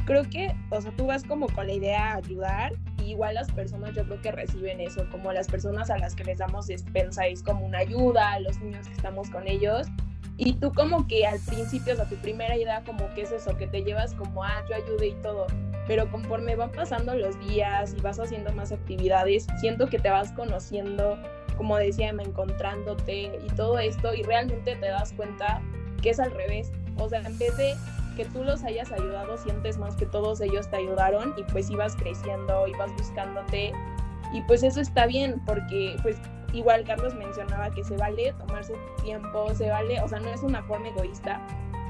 Creo 0.06 0.24
que, 0.30 0.54
o 0.70 0.82
sea, 0.82 0.92
tú 0.96 1.08
vas 1.08 1.24
como 1.24 1.48
con 1.48 1.68
la 1.68 1.74
idea 1.74 2.14
de 2.16 2.28
ayudar, 2.28 2.74
y 3.02 3.12
igual 3.12 3.36
las 3.36 3.52
personas 3.52 3.96
yo 3.96 4.04
creo 4.06 4.22
que 4.22 4.32
reciben 4.32 4.80
eso, 4.82 5.06
como 5.10 5.32
las 5.32 5.48
personas 5.48 5.90
a 5.90 5.98
las 5.98 6.16
que 6.16 6.24
les 6.24 6.40
damos 6.40 6.68
despensa 6.68 7.28
es 7.28 7.44
como 7.44 7.66
una 7.66 7.80
ayuda, 7.80 8.34
a 8.34 8.40
los 8.40 8.60
niños 8.60 8.88
que 8.88 8.94
estamos 8.94 9.30
con 9.30 9.48
ellos, 9.48 9.88
y 10.38 10.54
tú 10.54 10.72
como 10.74 11.08
que 11.08 11.26
al 11.26 11.40
principio, 11.40 11.94
o 11.94 11.96
sea, 11.96 12.06
tu 12.06 12.16
primera 12.18 12.56
idea 12.56 12.84
como 12.86 13.12
que 13.16 13.24
es 13.24 13.32
eso, 13.32 13.58
que 13.58 13.68
te 13.68 13.84
llevas 13.84 14.14
como, 14.14 14.44
ah, 14.44 14.64
yo 14.70 14.76
ayude 14.76 15.08
y 15.08 15.14
todo, 15.22 15.48
pero 15.88 16.10
conforme 16.12 16.56
van 16.56 16.72
pasando 16.72 17.16
los 17.16 17.40
días 17.40 17.96
y 17.98 18.02
vas 18.02 18.20
haciendo 18.20 18.52
más 18.54 18.72
actividades, 18.72 19.48
siento 19.60 19.88
que 19.88 20.00
te 20.00 20.10
vas 20.10 20.32
conociendo, 20.34 21.18
como 21.56 21.78
decía, 21.78 22.10
encontrándote 22.10 23.40
y 23.44 23.48
todo 23.56 23.80
esto, 23.80 24.14
y 24.14 24.24
realmente 24.24 24.76
te 24.76 24.88
das 24.88 25.14
cuenta 25.14 25.62
que 26.02 26.12
es 26.12 26.20
al 26.20 26.32
revés, 26.32 26.72
O 27.00 27.10
sea, 27.10 27.22
en 27.22 27.38
vez 27.38 27.56
de 27.58 27.76
que 28.16 28.26
tú 28.26 28.44
los 28.44 28.64
hayas 28.64 28.92
ayudado, 28.92 29.38
sientes 29.38 29.78
más 29.78 29.96
que 29.96 30.08
todos 30.08 30.42
ellos 30.42 30.68
te 30.70 30.78
ayudaron 30.78 31.36
y 31.38 31.44
pues 31.44 31.70
ibas 31.70 31.96
creciendo, 31.96 32.68
ibas 32.68 32.92
buscándote. 32.98 33.72
Y 34.34 34.42
pues 34.42 34.64
eso 34.64 34.82
está 34.82 35.06
bien 35.06 35.40
porque 35.46 35.96
pues 36.02 36.18
igual 36.54 36.84
Carlos 36.84 37.14
mencionaba 37.14 37.70
que 37.70 37.84
se 37.84 37.96
vale 37.96 38.34
tomarse 38.34 38.74
tiempo, 39.04 39.54
se 39.54 39.70
vale, 39.70 40.02
o 40.02 40.08
sea, 40.08 40.20
no 40.20 40.30
es 40.30 40.42
una 40.42 40.64
forma 40.64 40.90
egoísta, 40.90 41.40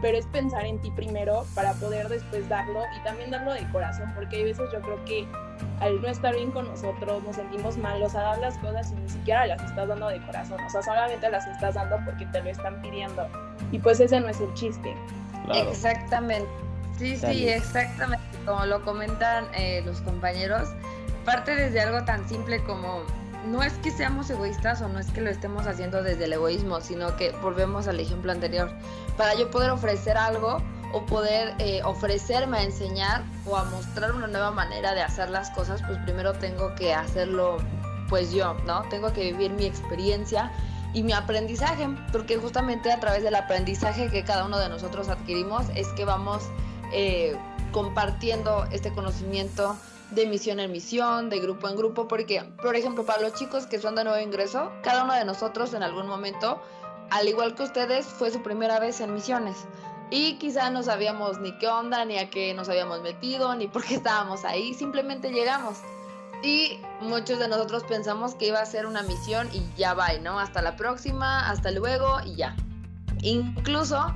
pero 0.02 0.18
es 0.18 0.26
pensar 0.28 0.66
en 0.66 0.80
ti 0.80 0.92
primero 0.92 1.46
para 1.56 1.74
poder 1.74 2.08
después 2.10 2.48
darlo 2.50 2.82
y 2.98 3.04
también 3.04 3.32
darlo 3.32 3.54
de 3.54 3.68
corazón, 3.72 4.12
porque 4.16 4.38
hay 4.38 4.44
veces 4.44 4.70
yo 4.72 4.82
creo 4.82 5.04
que 5.06 5.28
al 5.80 6.02
no 6.02 6.08
estar 6.08 6.36
bien 6.36 6.52
con 6.52 6.68
nosotros 6.68 7.24
nos 7.24 7.36
sentimos 7.36 7.78
mal, 7.78 8.02
o 8.02 8.10
sea, 8.10 8.22
dar 8.22 8.38
las 8.40 8.58
cosas 8.60 8.92
y 8.92 8.96
ni 8.96 9.10
siquiera 9.10 9.46
las 9.48 9.64
estás 9.64 9.88
dando 9.88 10.08
de 10.08 10.24
corazón, 10.26 10.60
o 10.64 10.70
sea, 10.70 10.82
solamente 10.82 11.30
las 11.30 11.48
estás 11.48 11.76
dando 11.76 11.98
porque 12.06 12.26
te 12.28 12.42
lo 12.42 12.50
están 12.50 12.82
pidiendo. 12.82 13.28
Y 13.72 13.80
pues 13.80 14.00
ese 14.00 14.20
no 14.20 14.30
es 14.30 14.40
el 14.40 14.54
chiste. 14.54 14.96
Exactamente, 15.54 16.50
sí, 16.98 17.16
sí, 17.16 17.48
exactamente, 17.48 18.26
como 18.46 18.66
lo 18.66 18.82
comentan 18.84 19.48
eh, 19.54 19.82
los 19.86 20.02
compañeros, 20.02 20.70
parte 21.26 21.56
desde 21.56 21.82
algo 21.82 22.04
tan 22.06 22.28
simple 22.28 22.64
como 22.64 23.04
no 23.46 23.64
es 23.64 23.74
que 23.74 23.92
seamos 23.92 24.30
egoístas 24.30 24.82
o 24.82 24.88
no 24.88 25.00
es 25.00 25.08
que 25.12 25.22
lo 25.22 25.30
estemos 25.30 25.68
haciendo 25.68 26.04
desde 26.04 26.26
el 26.26 26.34
egoísmo, 26.34 26.82
sino 26.82 27.16
que 27.16 27.32
volvemos 27.42 27.88
al 27.88 28.00
ejemplo 28.00 28.32
anterior. 28.32 28.72
Para 29.16 29.36
yo 29.36 29.50
poder 29.52 29.72
ofrecer 29.72 30.18
algo 30.18 30.62
o 30.94 31.06
poder 31.06 31.54
eh, 31.60 31.82
ofrecerme 31.84 32.60
a 32.60 32.64
enseñar 32.64 33.24
o 33.46 33.58
a 33.58 33.66
mostrar 33.66 34.14
una 34.14 34.28
nueva 34.28 34.52
manera 34.52 34.94
de 34.94 35.02
hacer 35.02 35.30
las 35.30 35.50
cosas, 35.52 35.82
pues 35.86 35.98
primero 36.00 36.34
tengo 36.34 36.76
que 36.76 36.94
hacerlo 36.94 37.58
pues 38.10 38.32
yo, 38.32 38.54
¿no? 38.66 38.84
Tengo 38.90 39.12
que 39.12 39.32
vivir 39.32 39.52
mi 39.52 39.66
experiencia 39.66 40.52
y 40.94 41.04
mi 41.04 41.14
aprendizaje, 41.14 41.88
porque 42.12 42.38
justamente 42.38 42.92
a 42.92 43.00
través 43.00 43.22
del 43.22 43.36
aprendizaje 43.36 44.10
que 44.10 44.24
cada 44.24 44.46
uno 44.46 44.58
de 44.58 44.70
nosotros 44.70 45.10
adquirimos 45.10 45.66
es 45.76 45.88
que 45.90 46.06
vamos 46.06 46.44
eh, 46.94 47.36
compartiendo 47.72 48.66
este 48.72 48.92
conocimiento 48.92 49.76
de 50.12 50.26
misión 50.26 50.60
en 50.60 50.72
misión, 50.72 51.30
de 51.30 51.40
grupo 51.40 51.68
en 51.68 51.76
grupo, 51.76 52.08
porque, 52.08 52.44
por 52.62 52.76
ejemplo, 52.76 53.06
para 53.06 53.22
los 53.22 53.34
chicos 53.34 53.66
que 53.68 53.80
son 53.80 53.96
de 53.96 54.04
nuevo 54.04 54.20
ingreso, 54.20 54.72
cada 54.84 55.04
uno 55.04 55.14
de 55.14 55.26
nosotros 55.26 55.74
en 55.74 55.84
algún 55.84 56.08
momento, 56.08 56.62
al 57.10 57.28
igual 57.28 57.56
que 57.56 57.64
ustedes, 57.64 58.06
fue 58.06 58.32
su 58.32 58.42
primera 58.42 58.80
vez 58.80 59.02
en 59.02 59.14
misiones. 59.14 59.58
Y 60.10 60.36
quizá 60.36 60.70
no 60.70 60.84
sabíamos 60.84 61.40
ni 61.40 61.58
qué 61.58 61.68
onda, 61.68 62.06
ni 62.06 62.18
a 62.18 62.30
qué 62.30 62.54
nos 62.54 62.70
habíamos 62.70 63.02
metido, 63.02 63.56
ni 63.56 63.68
por 63.68 63.84
qué 63.84 63.96
estábamos 63.96 64.46
ahí, 64.46 64.74
simplemente 64.74 65.32
llegamos. 65.32 65.80
Y 66.44 66.80
muchos 67.02 67.40
de 67.40 67.48
nosotros 67.48 67.84
pensamos 67.84 68.36
que 68.36 68.48
iba 68.48 68.60
a 68.60 68.66
ser 68.66 68.86
una 68.86 69.04
misión 69.04 69.50
y 69.52 69.64
ya 69.76 69.94
va, 69.94 70.14
¿no? 70.22 70.40
Hasta 70.40 70.62
la 70.62 70.76
próxima, 70.76 71.50
hasta 71.50 71.72
luego 71.72 72.20
y 72.26 72.36
ya. 72.36 72.56
Incluso 73.24 74.14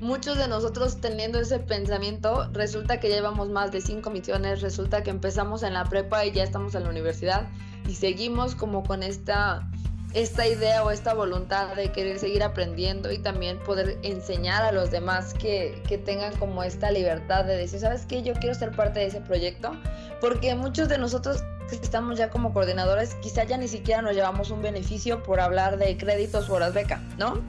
muchos 0.00 0.36
de 0.36 0.48
nosotros 0.48 1.00
teniendo 1.00 1.38
ese 1.38 1.58
pensamiento, 1.58 2.48
resulta 2.52 3.00
que 3.00 3.08
llevamos 3.08 3.48
más 3.48 3.72
de 3.72 3.80
cinco 3.80 4.10
misiones, 4.10 4.60
resulta 4.60 5.02
que 5.02 5.10
empezamos 5.10 5.62
en 5.62 5.74
la 5.74 5.84
prepa 5.84 6.24
y 6.24 6.32
ya 6.32 6.42
estamos 6.42 6.74
en 6.74 6.84
la 6.84 6.90
universidad 6.90 7.48
y 7.88 7.94
seguimos 7.94 8.54
como 8.54 8.82
con 8.82 9.02
esta, 9.02 9.68
esta 10.12 10.46
idea 10.46 10.84
o 10.84 10.90
esta 10.90 11.14
voluntad 11.14 11.74
de 11.76 11.92
querer 11.92 12.18
seguir 12.18 12.42
aprendiendo 12.42 13.12
y 13.12 13.18
también 13.18 13.58
poder 13.60 13.98
enseñar 14.02 14.62
a 14.62 14.72
los 14.72 14.90
demás 14.90 15.34
que, 15.34 15.82
que 15.86 15.98
tengan 15.98 16.34
como 16.36 16.62
esta 16.62 16.90
libertad 16.90 17.44
de 17.44 17.56
decir, 17.56 17.80
¿sabes 17.80 18.06
qué? 18.06 18.22
Yo 18.22 18.34
quiero 18.34 18.54
ser 18.54 18.72
parte 18.72 19.00
de 19.00 19.06
ese 19.06 19.20
proyecto, 19.20 19.72
porque 20.20 20.54
muchos 20.54 20.88
de 20.88 20.98
nosotros 20.98 21.42
que 21.68 21.76
estamos 21.76 22.18
ya 22.18 22.30
como 22.30 22.52
coordinadores, 22.52 23.14
quizá 23.16 23.44
ya 23.44 23.56
ni 23.56 23.68
siquiera 23.68 24.02
nos 24.02 24.14
llevamos 24.14 24.50
un 24.50 24.62
beneficio 24.62 25.22
por 25.22 25.40
hablar 25.40 25.78
de 25.78 25.96
créditos 25.96 26.48
o 26.50 26.54
horas 26.54 26.74
beca, 26.74 27.00
¿no? 27.18 27.42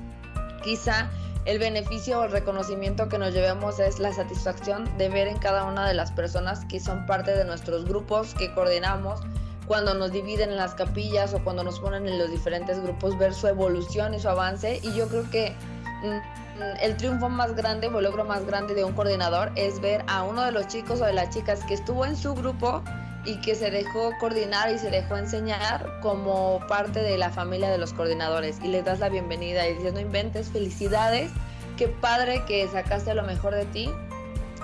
Quizá 0.64 1.10
el 1.46 1.60
beneficio 1.60 2.20
o 2.20 2.24
el 2.24 2.32
reconocimiento 2.32 3.08
que 3.08 3.20
nos 3.20 3.34
llevemos 3.34 3.80
es 3.80 4.00
la 4.00 4.12
satisfacción 4.12 4.86
de 4.98 5.10
ver 5.10 5.28
en 5.28 5.38
cada 5.38 5.64
una 5.66 5.88
de 5.88 5.94
las 5.94 6.12
personas 6.12 6.66
que 6.66 6.80
son 6.80 7.06
parte 7.06 7.36
de 7.36 7.46
nuestros 7.46 7.86
grupos 7.86 8.34
que 8.34 8.52
coordinamos, 8.54 9.22
cuando 9.68 9.94
nos 9.94 10.12
dividen 10.12 10.50
en 10.50 10.58
las 10.58 10.74
capillas 10.74 11.34
o 11.34 11.44
cuando 11.44 11.64
nos 11.64 11.80
ponen 11.80 12.08
en 12.08 12.18
los 12.18 12.32
diferentes 12.32 12.82
grupos, 12.82 13.18
ver 13.18 13.34
su 13.34 13.48
evolución 13.48 14.14
y 14.14 14.20
su 14.20 14.30
avance. 14.30 14.80
Y 14.82 14.94
yo 14.94 15.08
creo 15.08 15.30
que 15.30 15.56
mm, 16.04 16.62
el 16.82 16.98
triunfo 16.98 17.30
más 17.30 17.56
grande 17.56 17.88
o 17.88 17.98
el 17.98 18.06
logro 18.06 18.26
más 18.26 18.46
grande 18.46 18.74
de 18.74 18.84
un 18.84 18.94
coordinador 18.94 19.52
es 19.56 19.80
ver 19.80 20.04
a 20.08 20.24
uno 20.24 20.44
de 20.44 20.52
los 20.52 20.68
chicos 20.68 21.02
o 21.02 21.06
de 21.06 21.14
las 21.14 21.30
chicas 21.30 21.64
que 21.66 21.76
estuvo 21.76 22.06
en 22.06 22.16
su 22.16 22.34
grupo 22.34 22.84
y 23.26 23.42
que 23.42 23.56
se 23.56 23.72
dejó 23.72 24.12
coordinar 24.20 24.72
y 24.72 24.78
se 24.78 24.90
dejó 24.90 25.18
enseñar 25.18 26.00
como 26.02 26.60
parte 26.68 27.02
de 27.02 27.18
la 27.18 27.32
familia 27.32 27.70
de 27.70 27.78
los 27.78 27.94
coordinadores 27.94 28.60
y 28.64 28.68
les 28.68 28.86
das 28.86 29.00
la 29.00 29.10
bienvenida 29.10 29.68
y 29.68 29.74
dices, 29.74 29.94
no 29.94 30.00
inventes, 30.00 30.50
felicidades, 30.50 31.32
qué 31.78 31.88
padre 31.88 32.44
que 32.48 32.68
sacaste 32.68 33.14
lo 33.16 33.24
mejor 33.24 33.56
de 33.56 33.66
ti 33.66 33.90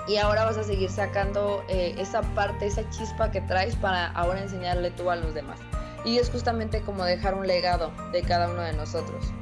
y 0.08 0.16
ahora 0.16 0.44
vas 0.44 0.56
a 0.56 0.64
seguir 0.64 0.90
sacando 0.90 1.62
eh, 1.68 1.94
esa 1.98 2.22
parte, 2.34 2.66
esa 2.66 2.88
chispa 2.90 3.30
que 3.30 3.40
traes 3.40 3.76
para 3.76 4.08
ahora 4.08 4.40
enseñarle 4.40 4.90
tú 4.90 5.10
a 5.10 5.16
los 5.16 5.34
demás. 5.34 5.58
Y 6.04 6.18
es 6.18 6.30
justamente 6.30 6.80
como 6.80 7.04
dejar 7.04 7.34
un 7.34 7.46
legado 7.46 7.92
de 8.12 8.22
cada 8.22 8.50
uno 8.50 8.62
de 8.62 8.72
nosotros. 8.72 9.32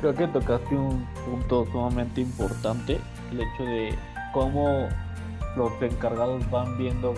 Creo 0.00 0.14
que 0.14 0.26
tocaste 0.28 0.74
un 0.74 1.06
punto 1.24 1.66
sumamente 1.72 2.20
importante, 2.20 3.00
el 3.30 3.40
hecho 3.40 3.62
de 3.64 3.98
cómo 4.32 4.88
los 5.56 5.72
encargados 5.80 6.48
van 6.50 6.76
viendo 6.76 7.14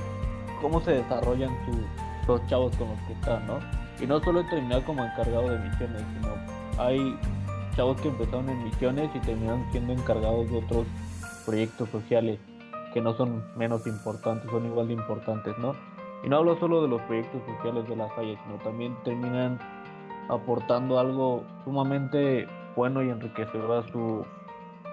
cómo 0.62 0.80
se 0.80 0.92
desarrollan 0.92 1.50
los 2.26 2.46
chavos 2.46 2.74
con 2.76 2.88
los 2.88 2.98
que 3.00 3.12
están, 3.12 3.46
¿no? 3.46 3.58
Y 4.00 4.06
no 4.06 4.20
solo 4.20 4.44
terminar 4.46 4.82
como 4.84 5.04
encargado 5.04 5.50
de 5.50 5.58
misiones, 5.58 6.02
sino 6.14 6.82
hay 6.82 7.18
chavos 7.76 8.00
que 8.00 8.08
empezaron 8.08 8.48
en 8.48 8.64
misiones 8.64 9.10
y 9.14 9.18
terminan 9.20 9.66
siendo 9.72 9.92
encargados 9.92 10.50
de 10.50 10.58
otros 10.58 10.86
proyectos 11.44 11.88
sociales 11.90 12.38
que 12.94 13.00
no 13.00 13.14
son 13.14 13.42
menos 13.56 13.86
importantes, 13.86 14.50
son 14.50 14.66
igual 14.66 14.88
de 14.88 14.94
importantes, 14.94 15.58
¿no? 15.58 15.74
Y 16.24 16.28
no 16.28 16.36
hablo 16.36 16.58
solo 16.58 16.82
de 16.82 16.88
los 16.88 17.00
proyectos 17.02 17.42
sociales 17.56 17.88
de 17.88 17.96
las 17.96 18.12
calles, 18.12 18.38
sino 18.46 18.58
también 18.62 18.96
terminan 19.04 19.58
aportando 20.28 20.98
algo 20.98 21.42
sumamente 21.64 22.46
bueno 22.76 23.02
y 23.02 23.10
enriquecedor 23.10 23.84
a 23.84 23.92
su, 23.92 24.24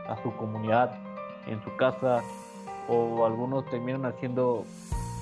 a 0.07 0.21
su 0.23 0.35
comunidad, 0.37 0.97
en 1.45 1.63
su 1.63 1.75
casa, 1.75 2.21
o 2.87 3.25
algunos 3.25 3.65
terminan 3.65 4.05
haciendo 4.05 4.65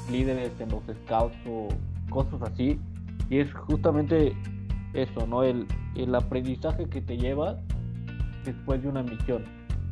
líderes 0.09 0.51
en 0.59 0.69
los 0.69 0.83
scouts 1.03 1.35
o 1.47 1.67
cosas 2.09 2.41
así. 2.41 2.79
Y 3.29 3.39
es 3.39 3.53
justamente 3.53 4.33
eso, 4.93 5.27
¿no? 5.27 5.43
El, 5.43 5.67
el 5.95 6.13
aprendizaje 6.15 6.87
que 6.87 7.01
te 7.01 7.17
llevas 7.17 7.57
después 8.45 8.81
de 8.81 8.89
una 8.89 9.03
misión. 9.03 9.43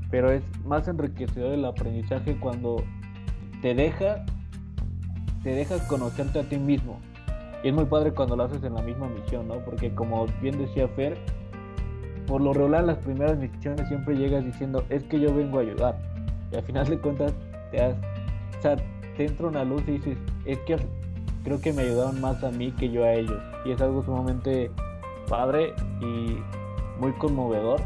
Pero 0.10 0.32
es 0.32 0.44
más 0.66 0.88
enriquecedor 0.88 1.54
el 1.54 1.66
aprendizaje 1.66 2.38
cuando 2.40 2.78
te 3.62 3.74
deja, 3.74 4.26
te 5.44 5.50
dejas 5.50 5.82
conocerte 5.88 6.40
a 6.40 6.44
ti 6.44 6.58
mismo. 6.58 7.00
Y 7.64 7.70
es 7.70 7.74
muy 7.74 7.86
padre 7.86 8.12
cuando 8.12 8.36
lo 8.36 8.44
haces 8.44 8.64
en 8.64 8.76
la 8.76 8.82
misma 8.82 9.08
misión, 9.10 9.48
¿no? 9.48 9.56
Porque 9.66 9.94
como 9.94 10.28
bien 10.42 10.58
decía 10.58 10.88
Fer, 10.90 11.18
por 12.28 12.42
lo 12.42 12.54
regular 12.54 12.84
las 12.84 12.98
primeras 13.00 13.38
misiones 13.38 13.88
siempre 13.88 14.16
llegas 14.16 14.46
diciendo, 14.46 14.84
es 14.90 15.04
que 15.04 15.20
yo 15.20 15.34
vengo 15.34 15.60
a 15.60 15.62
ayudar. 15.62 15.98
Y 16.52 16.56
al 16.56 16.64
final 16.64 16.88
de 16.88 17.00
cuentas 17.00 17.34
te 17.72 17.82
has, 17.82 17.96
te 19.16 19.26
entra 19.26 19.48
una 19.48 19.64
luz 19.64 19.84
y 19.88 19.92
dices, 19.92 20.18
es 20.46 20.60
que 20.60 20.78
creo 21.44 21.62
que 21.62 21.74
me 21.74 21.84
ayudaron 21.84 22.20
más 22.22 22.44
a 22.44 22.52
mí 22.52 22.72
que 22.72 22.90
yo 22.90 23.04
a 23.04 23.14
ellos. 23.14 23.42
Y 23.66 23.72
es 23.72 23.82
algo 23.82 24.04
sumamente 24.04 24.72
padre 25.28 25.74
y 26.02 26.38
muy 27.00 27.12
conmovedor 27.14 27.80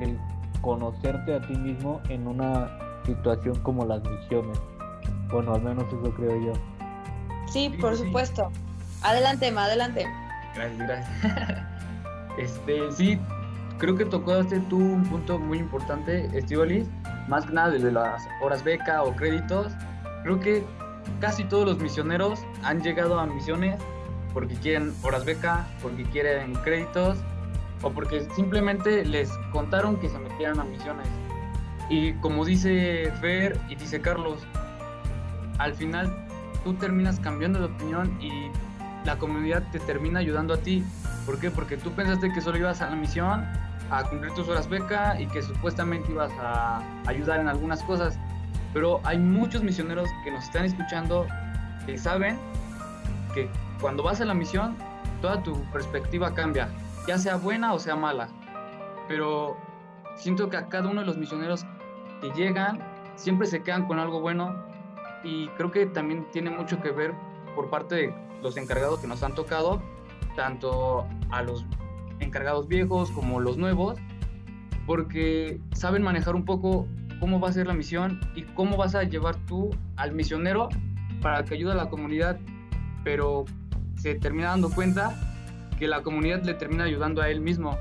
el 0.00 0.18
conocerte 0.60 1.34
a 1.34 1.40
ti 1.40 1.54
mismo 1.56 2.00
en 2.08 2.26
una 2.26 2.70
situación 3.04 3.58
como 3.62 3.84
las 3.84 4.02
misiones. 4.04 4.58
Bueno, 5.30 5.54
al 5.54 5.62
menos 5.62 5.84
eso 5.86 6.14
creo 6.14 6.40
yo. 6.40 6.52
Sí, 7.46 7.70
por 7.80 7.96
supuesto. 7.96 8.50
Adelante, 9.02 9.50
Ma, 9.50 9.64
adelante. 9.64 10.06
Gracias, 10.54 10.78
gracias. 10.78 11.66
este, 12.38 12.92
sí, 12.92 13.18
creo 13.78 13.96
que 13.96 14.04
tocaste 14.04 14.60
tú 14.60 14.78
un 14.78 15.04
punto 15.04 15.38
muy 15.38 15.58
importante, 15.58 16.30
Estivalis, 16.36 16.88
más 17.28 17.46
que 17.46 17.52
nada 17.52 17.70
de 17.70 17.90
las 17.90 18.26
horas 18.40 18.62
beca 18.62 19.02
o 19.02 19.14
créditos 19.14 19.72
Creo 20.22 20.40
que 20.40 20.64
casi 21.20 21.44
todos 21.44 21.66
los 21.66 21.78
misioneros 21.78 22.40
han 22.62 22.82
llegado 22.82 23.18
a 23.18 23.26
misiones 23.26 23.80
porque 24.32 24.54
quieren 24.54 24.94
horas 25.02 25.24
beca, 25.24 25.66
porque 25.82 26.04
quieren 26.04 26.54
créditos 26.56 27.18
o 27.82 27.90
porque 27.90 28.26
simplemente 28.34 29.04
les 29.04 29.30
contaron 29.52 29.96
que 29.96 30.08
se 30.08 30.18
metieran 30.18 30.60
a 30.60 30.64
misiones. 30.64 31.06
Y 31.88 32.14
como 32.14 32.44
dice 32.44 33.12
Fer 33.20 33.58
y 33.68 33.74
dice 33.74 34.00
Carlos, 34.00 34.38
al 35.58 35.74
final 35.74 36.10
tú 36.64 36.74
terminas 36.74 37.20
cambiando 37.20 37.58
de 37.58 37.66
opinión 37.66 38.16
y 38.20 38.50
la 39.04 39.18
comunidad 39.18 39.64
te 39.72 39.80
termina 39.80 40.20
ayudando 40.20 40.54
a 40.54 40.58
ti. 40.58 40.84
¿Por 41.26 41.38
qué? 41.38 41.50
Porque 41.50 41.76
tú 41.76 41.90
pensaste 41.92 42.32
que 42.32 42.40
solo 42.40 42.58
ibas 42.58 42.80
a 42.82 42.90
la 42.90 42.96
misión 42.96 43.44
a 43.90 44.04
cumplir 44.08 44.32
tus 44.32 44.48
horas 44.48 44.68
beca 44.68 45.20
y 45.20 45.26
que 45.26 45.42
supuestamente 45.42 46.10
ibas 46.10 46.32
a 46.40 46.82
ayudar 47.06 47.40
en 47.40 47.48
algunas 47.48 47.82
cosas. 47.82 48.18
Pero 48.72 49.00
hay 49.04 49.18
muchos 49.18 49.62
misioneros 49.62 50.08
que 50.24 50.30
nos 50.30 50.44
están 50.44 50.64
escuchando 50.64 51.26
que 51.86 51.98
saben 51.98 52.38
que 53.34 53.48
cuando 53.80 54.02
vas 54.02 54.20
a 54.20 54.24
la 54.24 54.34
misión, 54.34 54.76
toda 55.20 55.42
tu 55.42 55.62
perspectiva 55.72 56.34
cambia, 56.34 56.68
ya 57.06 57.18
sea 57.18 57.36
buena 57.36 57.72
o 57.72 57.78
sea 57.78 57.96
mala. 57.96 58.28
Pero 59.08 59.56
siento 60.16 60.48
que 60.48 60.56
a 60.56 60.68
cada 60.68 60.88
uno 60.88 61.00
de 61.00 61.06
los 61.06 61.16
misioneros 61.16 61.64
que 62.20 62.30
llegan, 62.30 62.80
siempre 63.16 63.46
se 63.46 63.62
quedan 63.62 63.86
con 63.86 63.98
algo 63.98 64.20
bueno 64.20 64.54
y 65.24 65.48
creo 65.48 65.70
que 65.70 65.86
también 65.86 66.26
tiene 66.32 66.50
mucho 66.50 66.80
que 66.80 66.90
ver 66.90 67.12
por 67.54 67.70
parte 67.70 67.94
de 67.94 68.14
los 68.42 68.56
encargados 68.56 69.00
que 69.00 69.06
nos 69.06 69.22
han 69.22 69.34
tocado, 69.34 69.82
tanto 70.36 71.06
a 71.30 71.42
los 71.42 71.64
encargados 72.20 72.68
viejos 72.68 73.10
como 73.10 73.40
los 73.40 73.56
nuevos, 73.56 73.98
porque 74.86 75.60
saben 75.74 76.02
manejar 76.02 76.34
un 76.34 76.44
poco 76.44 76.86
cómo 77.22 77.38
va 77.38 77.50
a 77.50 77.52
ser 77.52 77.68
la 77.68 77.74
misión 77.74 78.18
y 78.34 78.42
cómo 78.42 78.76
vas 78.76 78.96
a 78.96 79.04
llevar 79.04 79.36
tú 79.46 79.70
al 79.94 80.10
misionero 80.10 80.68
para 81.20 81.44
que 81.44 81.54
ayude 81.54 81.70
a 81.70 81.76
la 81.76 81.88
comunidad, 81.88 82.36
pero 83.04 83.44
se 83.94 84.16
termina 84.16 84.48
dando 84.48 84.68
cuenta 84.68 85.14
que 85.78 85.86
la 85.86 86.02
comunidad 86.02 86.42
le 86.42 86.54
termina 86.54 86.82
ayudando 86.82 87.22
a 87.22 87.28
él 87.30 87.40
mismo, 87.40 87.78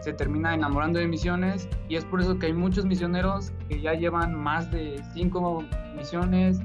se 0.00 0.14
termina 0.14 0.54
enamorando 0.54 0.98
de 0.98 1.06
misiones 1.06 1.68
y 1.90 1.96
es 1.96 2.06
por 2.06 2.22
eso 2.22 2.38
que 2.38 2.46
hay 2.46 2.54
muchos 2.54 2.86
misioneros 2.86 3.52
que 3.68 3.78
ya 3.78 3.92
llevan 3.92 4.34
más 4.34 4.70
de 4.70 5.02
cinco 5.12 5.62
misiones. 5.94 6.58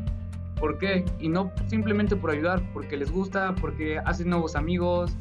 ¿Por 0.62 0.78
qué? 0.78 1.04
Y 1.20 1.28
no 1.28 1.52
simplemente 1.68 2.16
por 2.16 2.32
ayudar, 2.32 2.64
porque 2.72 2.96
les 2.96 3.12
gusta, 3.12 3.54
porque 3.56 4.00
hacen 4.00 4.30
nuevos 4.30 4.56
amigos, 4.56 5.12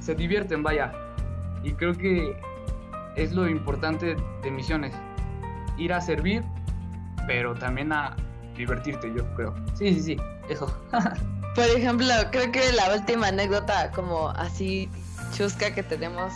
se 0.00 0.14
divierten, 0.14 0.62
vaya. 0.62 0.94
Y 1.62 1.72
creo 1.72 1.92
que 1.92 2.40
es 3.16 3.34
lo 3.34 3.46
importante 3.46 4.16
de 4.42 4.50
misiones. 4.50 4.94
Ir 5.78 5.92
a 5.92 6.00
servir, 6.00 6.44
pero 7.26 7.54
también 7.54 7.92
a 7.92 8.16
divertirte, 8.56 9.12
yo 9.16 9.24
creo. 9.34 9.54
Sí, 9.74 9.94
sí, 9.94 10.02
sí, 10.02 10.16
eso. 10.48 10.66
Por 11.54 11.64
ejemplo, 11.64 12.06
creo 12.30 12.52
que 12.52 12.72
la 12.72 12.94
última 12.94 13.28
anécdota 13.28 13.90
como 13.92 14.28
así 14.30 14.88
chusca 15.36 15.74
que 15.74 15.82
tenemos, 15.82 16.32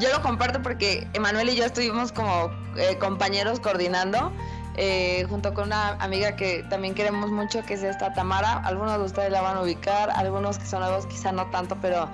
yo 0.00 0.10
lo 0.10 0.22
comparto 0.22 0.62
porque 0.62 1.06
Emanuel 1.12 1.50
y 1.50 1.56
yo 1.56 1.64
estuvimos 1.64 2.12
como 2.12 2.50
eh, 2.76 2.98
compañeros 2.98 3.60
coordinando. 3.60 4.32
Eh, 4.76 5.24
junto 5.28 5.54
con 5.54 5.66
una 5.66 5.90
amiga 6.02 6.34
que 6.34 6.64
también 6.64 6.94
queremos 6.94 7.30
mucho, 7.30 7.62
que 7.64 7.74
es 7.74 7.84
esta 7.84 8.12
Tamara. 8.12 8.58
Algunos 8.64 8.98
de 8.98 9.04
ustedes 9.04 9.30
la 9.30 9.40
van 9.40 9.56
a 9.56 9.62
ubicar, 9.62 10.10
algunos 10.10 10.58
que 10.58 10.66
son 10.66 10.80
nuevos 10.80 11.06
quizá 11.06 11.30
no 11.30 11.46
tanto, 11.46 11.76
pero 11.80 12.08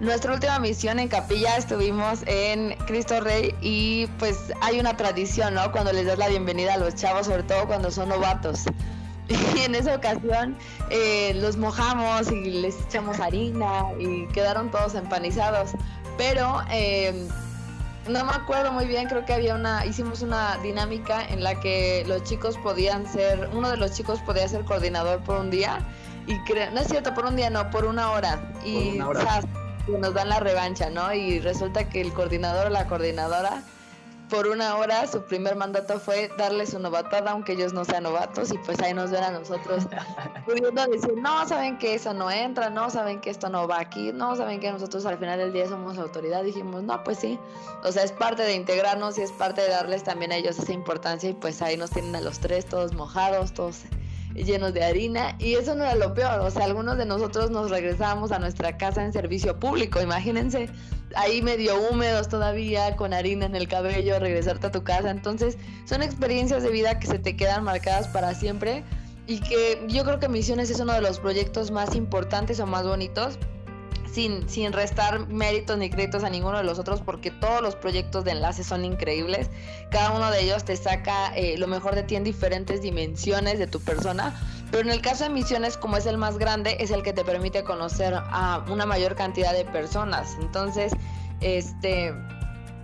nuestra 0.00 0.32
última 0.32 0.58
misión 0.58 0.98
en 0.98 1.08
Capilla 1.08 1.56
estuvimos 1.56 2.20
en 2.26 2.74
Cristo 2.86 3.20
Rey 3.20 3.54
y 3.60 4.06
pues 4.18 4.36
hay 4.62 4.80
una 4.80 4.96
tradición, 4.96 5.54
¿no? 5.54 5.70
Cuando 5.72 5.92
les 5.92 6.06
das 6.06 6.18
la 6.18 6.28
bienvenida 6.28 6.74
a 6.74 6.78
los 6.78 6.94
chavos, 6.94 7.26
sobre 7.26 7.42
todo 7.42 7.66
cuando 7.66 7.90
son 7.90 8.08
novatos. 8.08 8.64
Y 9.54 9.60
en 9.60 9.76
esa 9.76 9.94
ocasión 9.94 10.56
eh, 10.90 11.34
los 11.36 11.56
mojamos 11.56 12.32
y 12.32 12.50
les 12.50 12.74
echamos 12.86 13.20
harina 13.20 13.84
y 13.96 14.26
quedaron 14.28 14.72
todos 14.72 14.96
empanizados. 14.96 15.70
Pero 16.18 16.62
eh, 16.68 17.28
no 18.08 18.24
me 18.24 18.32
acuerdo 18.32 18.72
muy 18.72 18.86
bien, 18.86 19.06
creo 19.06 19.24
que 19.24 19.32
había 19.32 19.54
una, 19.54 19.86
hicimos 19.86 20.22
una 20.22 20.56
dinámica 20.64 21.24
en 21.28 21.44
la 21.44 21.60
que 21.60 22.04
los 22.08 22.24
chicos 22.24 22.58
podían 22.58 23.06
ser, 23.06 23.50
uno 23.52 23.70
de 23.70 23.76
los 23.76 23.92
chicos 23.92 24.18
podía 24.22 24.48
ser 24.48 24.64
coordinador 24.64 25.20
por 25.22 25.38
un 25.38 25.50
día 25.50 25.78
y 26.26 26.34
no 26.72 26.80
es 26.80 26.88
cierto, 26.88 27.14
por 27.14 27.26
un 27.26 27.36
día 27.36 27.50
no, 27.50 27.70
por 27.70 27.84
una 27.84 28.10
hora. 28.12 28.52
Y 28.64 28.96
una 28.96 29.08
hora 29.08 29.42
nos 29.98 30.14
dan 30.14 30.28
la 30.28 30.40
revancha, 30.40 30.90
¿no? 30.90 31.12
Y 31.12 31.40
resulta 31.40 31.88
que 31.88 32.00
el 32.00 32.12
coordinador 32.12 32.66
o 32.66 32.70
la 32.70 32.86
coordinadora, 32.86 33.62
por 34.28 34.46
una 34.46 34.76
hora, 34.76 35.06
su 35.08 35.24
primer 35.24 35.56
mandato 35.56 35.98
fue 35.98 36.30
darle 36.38 36.64
su 36.66 36.78
novatada, 36.78 37.32
aunque 37.32 37.52
ellos 37.52 37.72
no 37.72 37.84
sean 37.84 38.04
novatos, 38.04 38.52
y 38.52 38.58
pues 38.58 38.80
ahí 38.80 38.94
nos 38.94 39.10
ven 39.10 39.24
a 39.24 39.30
nosotros 39.30 39.88
pudiendo 40.46 40.86
decir, 40.86 41.14
no, 41.16 41.46
saben 41.48 41.78
que 41.78 41.94
eso 41.94 42.14
no 42.14 42.30
entra, 42.30 42.70
no, 42.70 42.90
saben 42.90 43.20
que 43.20 43.30
esto 43.30 43.48
no 43.48 43.66
va 43.66 43.80
aquí, 43.80 44.12
no, 44.12 44.36
saben 44.36 44.60
que 44.60 44.70
nosotros 44.70 45.04
al 45.04 45.18
final 45.18 45.38
del 45.38 45.52
día 45.52 45.68
somos 45.68 45.98
autoridad. 45.98 46.44
Dijimos, 46.44 46.84
no, 46.84 47.02
pues 47.02 47.18
sí, 47.18 47.38
o 47.82 47.90
sea, 47.90 48.04
es 48.04 48.12
parte 48.12 48.42
de 48.44 48.54
integrarnos 48.54 49.18
y 49.18 49.22
es 49.22 49.32
parte 49.32 49.62
de 49.62 49.68
darles 49.68 50.04
también 50.04 50.30
a 50.30 50.36
ellos 50.36 50.58
esa 50.58 50.72
importancia, 50.72 51.30
y 51.30 51.34
pues 51.34 51.60
ahí 51.60 51.76
nos 51.76 51.90
tienen 51.90 52.14
a 52.14 52.20
los 52.20 52.38
tres, 52.38 52.66
todos 52.66 52.94
mojados, 52.94 53.52
todos 53.52 53.82
llenos 54.34 54.72
de 54.74 54.84
harina 54.84 55.36
y 55.38 55.54
eso 55.54 55.74
no 55.74 55.84
era 55.84 55.94
lo 55.94 56.14
peor, 56.14 56.40
o 56.40 56.50
sea, 56.50 56.64
algunos 56.64 56.96
de 56.96 57.06
nosotros 57.06 57.50
nos 57.50 57.70
regresábamos 57.70 58.32
a 58.32 58.38
nuestra 58.38 58.76
casa 58.76 59.04
en 59.04 59.12
servicio 59.12 59.58
público, 59.58 60.00
imagínense, 60.00 60.68
ahí 61.16 61.42
medio 61.42 61.80
húmedos 61.90 62.28
todavía, 62.28 62.96
con 62.96 63.12
harina 63.12 63.46
en 63.46 63.56
el 63.56 63.68
cabello, 63.68 64.18
regresarte 64.18 64.68
a 64.68 64.70
tu 64.70 64.84
casa, 64.84 65.10
entonces 65.10 65.58
son 65.84 66.02
experiencias 66.02 66.62
de 66.62 66.70
vida 66.70 66.98
que 66.98 67.06
se 67.06 67.18
te 67.18 67.36
quedan 67.36 67.64
marcadas 67.64 68.08
para 68.08 68.34
siempre 68.34 68.84
y 69.26 69.40
que 69.40 69.84
yo 69.88 70.04
creo 70.04 70.18
que 70.18 70.28
Misiones 70.28 70.70
es 70.70 70.80
uno 70.80 70.92
de 70.92 71.00
los 71.00 71.20
proyectos 71.20 71.70
más 71.70 71.94
importantes 71.94 72.58
o 72.60 72.66
más 72.66 72.84
bonitos 72.86 73.38
sin, 74.12 74.48
sin 74.48 74.72
restar 74.72 75.26
méritos 75.28 75.78
ni 75.78 75.90
créditos 75.90 76.24
a 76.24 76.30
ninguno 76.30 76.58
de 76.58 76.64
los 76.64 76.78
otros, 76.78 77.00
porque 77.00 77.30
todos 77.30 77.62
los 77.62 77.76
proyectos 77.76 78.24
de 78.24 78.32
enlace 78.32 78.64
son 78.64 78.84
increíbles. 78.84 79.50
Cada 79.90 80.10
uno 80.12 80.30
de 80.30 80.42
ellos 80.42 80.64
te 80.64 80.76
saca 80.76 81.34
eh, 81.36 81.56
lo 81.58 81.66
mejor 81.66 81.94
de 81.94 82.02
ti 82.02 82.16
en 82.16 82.24
diferentes 82.24 82.82
dimensiones 82.82 83.58
de 83.58 83.66
tu 83.66 83.80
persona. 83.80 84.34
Pero 84.70 84.82
en 84.82 84.90
el 84.90 85.00
caso 85.00 85.24
de 85.24 85.30
misiones, 85.30 85.76
como 85.76 85.96
es 85.96 86.06
el 86.06 86.16
más 86.16 86.38
grande, 86.38 86.76
es 86.80 86.90
el 86.90 87.02
que 87.02 87.12
te 87.12 87.24
permite 87.24 87.64
conocer 87.64 88.14
a 88.14 88.64
una 88.68 88.86
mayor 88.86 89.16
cantidad 89.16 89.52
de 89.52 89.64
personas. 89.64 90.36
Entonces, 90.40 90.92
este 91.40 92.14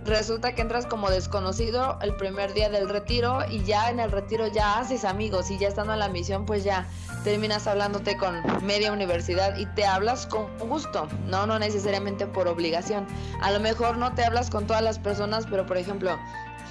resulta 0.07 0.55
que 0.55 0.61
entras 0.61 0.85
como 0.85 1.09
desconocido 1.09 1.99
el 2.01 2.15
primer 2.15 2.53
día 2.53 2.69
del 2.69 2.89
retiro 2.89 3.39
y 3.49 3.63
ya 3.63 3.89
en 3.89 3.99
el 3.99 4.11
retiro 4.11 4.47
ya 4.47 4.79
haces 4.79 5.03
amigos 5.03 5.51
y 5.51 5.57
ya 5.57 5.67
estando 5.67 5.93
en 5.93 5.99
la 5.99 6.07
misión 6.07 6.45
pues 6.45 6.63
ya 6.63 6.87
terminas 7.23 7.67
hablándote 7.67 8.17
con 8.17 8.41
media 8.65 8.91
universidad 8.91 9.57
y 9.57 9.65
te 9.65 9.85
hablas 9.85 10.25
con 10.25 10.47
gusto, 10.59 11.07
no 11.25 11.45
no 11.45 11.59
necesariamente 11.59 12.25
por 12.25 12.47
obligación. 12.47 13.05
A 13.41 13.51
lo 13.51 13.59
mejor 13.59 13.97
no 13.97 14.13
te 14.13 14.23
hablas 14.23 14.49
con 14.49 14.65
todas 14.65 14.81
las 14.81 14.97
personas, 14.97 15.45
pero 15.49 15.65
por 15.65 15.77
ejemplo, 15.77 16.17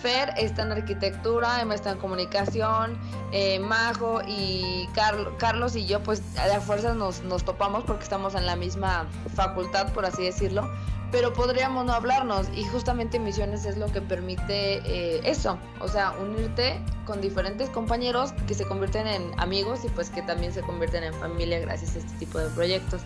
Fer 0.02 0.32
está 0.36 0.62
en 0.62 0.72
arquitectura, 0.72 1.60
Emma 1.60 1.74
está 1.74 1.92
en 1.92 1.98
comunicación, 1.98 2.98
eh, 3.32 3.58
Majo 3.58 4.20
y 4.26 4.88
Carlos 5.38 5.76
y 5.76 5.86
yo 5.86 6.02
pues 6.02 6.22
a 6.38 6.60
fuerzas 6.60 6.96
nos, 6.96 7.22
nos 7.22 7.44
topamos 7.44 7.84
porque 7.84 8.04
estamos 8.04 8.34
en 8.34 8.46
la 8.46 8.56
misma 8.56 9.06
facultad, 9.34 9.92
por 9.92 10.04
así 10.04 10.24
decirlo 10.24 10.70
pero 11.12 11.32
podríamos 11.32 11.84
no 11.84 11.92
hablarnos 11.92 12.48
y 12.54 12.64
justamente 12.64 13.18
Misiones 13.18 13.64
es 13.64 13.76
lo 13.76 13.86
que 13.86 14.00
permite 14.02 14.78
eh, 14.84 15.20
eso, 15.24 15.58
o 15.80 15.88
sea, 15.88 16.12
unirte 16.20 16.80
con 17.04 17.20
diferentes 17.20 17.70
compañeros 17.70 18.32
que 18.46 18.54
se 18.54 18.64
convierten 18.66 19.06
en 19.06 19.40
amigos 19.40 19.84
y 19.84 19.88
pues 19.88 20.10
que 20.10 20.22
también 20.22 20.52
se 20.52 20.62
convierten 20.62 21.04
en 21.04 21.14
familia 21.14 21.60
gracias 21.60 21.94
a 21.94 21.98
este 22.00 22.12
tipo 22.18 22.38
de 22.38 22.48
proyectos. 22.50 23.02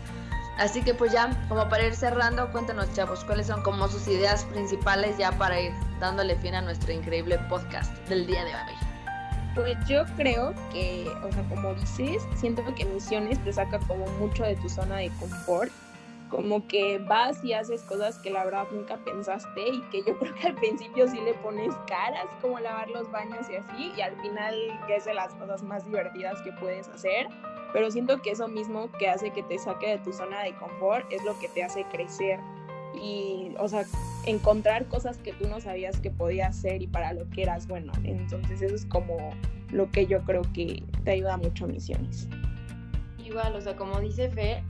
Así 0.59 0.83
que 0.83 0.93
pues 0.95 1.13
ya, 1.13 1.47
como 1.49 1.69
para 1.69 1.87
ir 1.87 1.95
cerrando, 1.95 2.51
cuéntanos 2.53 2.93
chavos, 2.95 3.25
cuáles 3.25 3.47
son 3.47 3.63
como 3.63 3.89
sus 3.89 4.07
ideas 4.09 4.45
principales 4.47 5.17
ya 5.17 5.33
para 5.33 5.61
ir 5.61 5.73
dándole 6.01 6.37
fin 6.37 6.55
a 6.55 6.63
nuestro 6.63 6.93
increíble 6.93 7.39
podcast 7.49 7.95
del 8.09 8.27
día 8.27 8.45
de 8.45 8.55
hoy. 8.55 8.75
Pues 9.55 9.77
yo 9.87 10.05
creo 10.17 10.55
que, 10.73 11.07
o 11.23 11.33
sea, 11.33 11.43
como 11.49 11.75
dices, 11.75 12.23
siento 12.35 12.63
que 12.75 12.85
Misiones 12.85 13.43
te 13.45 13.53
saca 13.53 13.79
como 13.81 14.07
mucho 14.19 14.45
de 14.45 14.57
tu 14.57 14.69
zona 14.69 14.97
de 14.97 15.11
confort 15.19 15.71
como 16.31 16.67
que 16.67 16.99
vas 16.99 17.45
y 17.45 17.53
haces 17.53 17.83
cosas 17.83 18.19
que 18.19 18.31
la 18.31 18.45
verdad 18.45 18.67
nunca 18.71 18.97
pensaste 18.99 19.69
y 19.69 19.83
que 19.91 20.03
yo 20.05 20.17
creo 20.19 20.35
que 20.35 20.47
al 20.47 20.55
principio 20.55 21.07
sí 21.09 21.21
le 21.21 21.35
pones 21.35 21.75
caras, 21.87 22.27
como 22.41 22.59
lavar 22.61 22.89
los 22.89 23.11
baños 23.11 23.51
y 23.51 23.57
así, 23.57 23.93
y 23.97 24.01
al 24.01 24.17
final 24.23 24.55
que 24.87 24.97
es 24.97 25.05
de 25.05 25.15
las 25.15 25.35
cosas 25.35 25.63
más 25.63 25.85
divertidas 25.85 26.41
que 26.43 26.53
puedes 26.53 26.89
hacer, 26.89 27.29
pero 27.73 27.91
siento 27.91 28.23
que 28.23 28.31
eso 28.31 28.49
mismo 28.49 28.91
que 28.99 29.09
hace 29.09 29.31
que 29.31 29.43
te 29.43 29.59
saque 29.59 29.89
de 29.91 29.99
tu 29.99 30.13
zona 30.13 30.43
de 30.43 30.55
confort 30.57 31.05
es 31.13 31.23
lo 31.25 31.39
que 31.39 31.49
te 31.49 31.63
hace 31.63 31.85
crecer 31.85 32.41
y, 32.95 33.55
o 33.59 33.69
sea, 33.69 33.85
encontrar 34.27 34.87
cosas 34.87 35.19
que 35.19 35.33
tú 35.33 35.49
no 35.49 35.61
sabías 35.61 36.01
que 36.01 36.11
podías 36.11 36.59
hacer 36.59 36.83
y 36.83 36.87
para 36.87 37.13
lo 37.13 37.29
que 37.31 37.43
eras 37.43 37.67
bueno. 37.67 37.93
Entonces 38.05 38.63
eso 38.63 38.75
es 38.75 38.85
como 38.87 39.17
lo 39.71 39.91
que 39.91 40.07
yo 40.07 40.23
creo 40.25 40.43
que 40.55 40.83
te 41.05 41.13
ayuda 41.13 41.37
mucho 41.37 41.65
a 41.65 41.69
misiones. 41.69 42.29
Igual, 43.25 43.55
o 43.55 43.61
sea, 43.61 43.77
como 43.77 44.01
dice 44.01 44.29
Fe, 44.31 44.63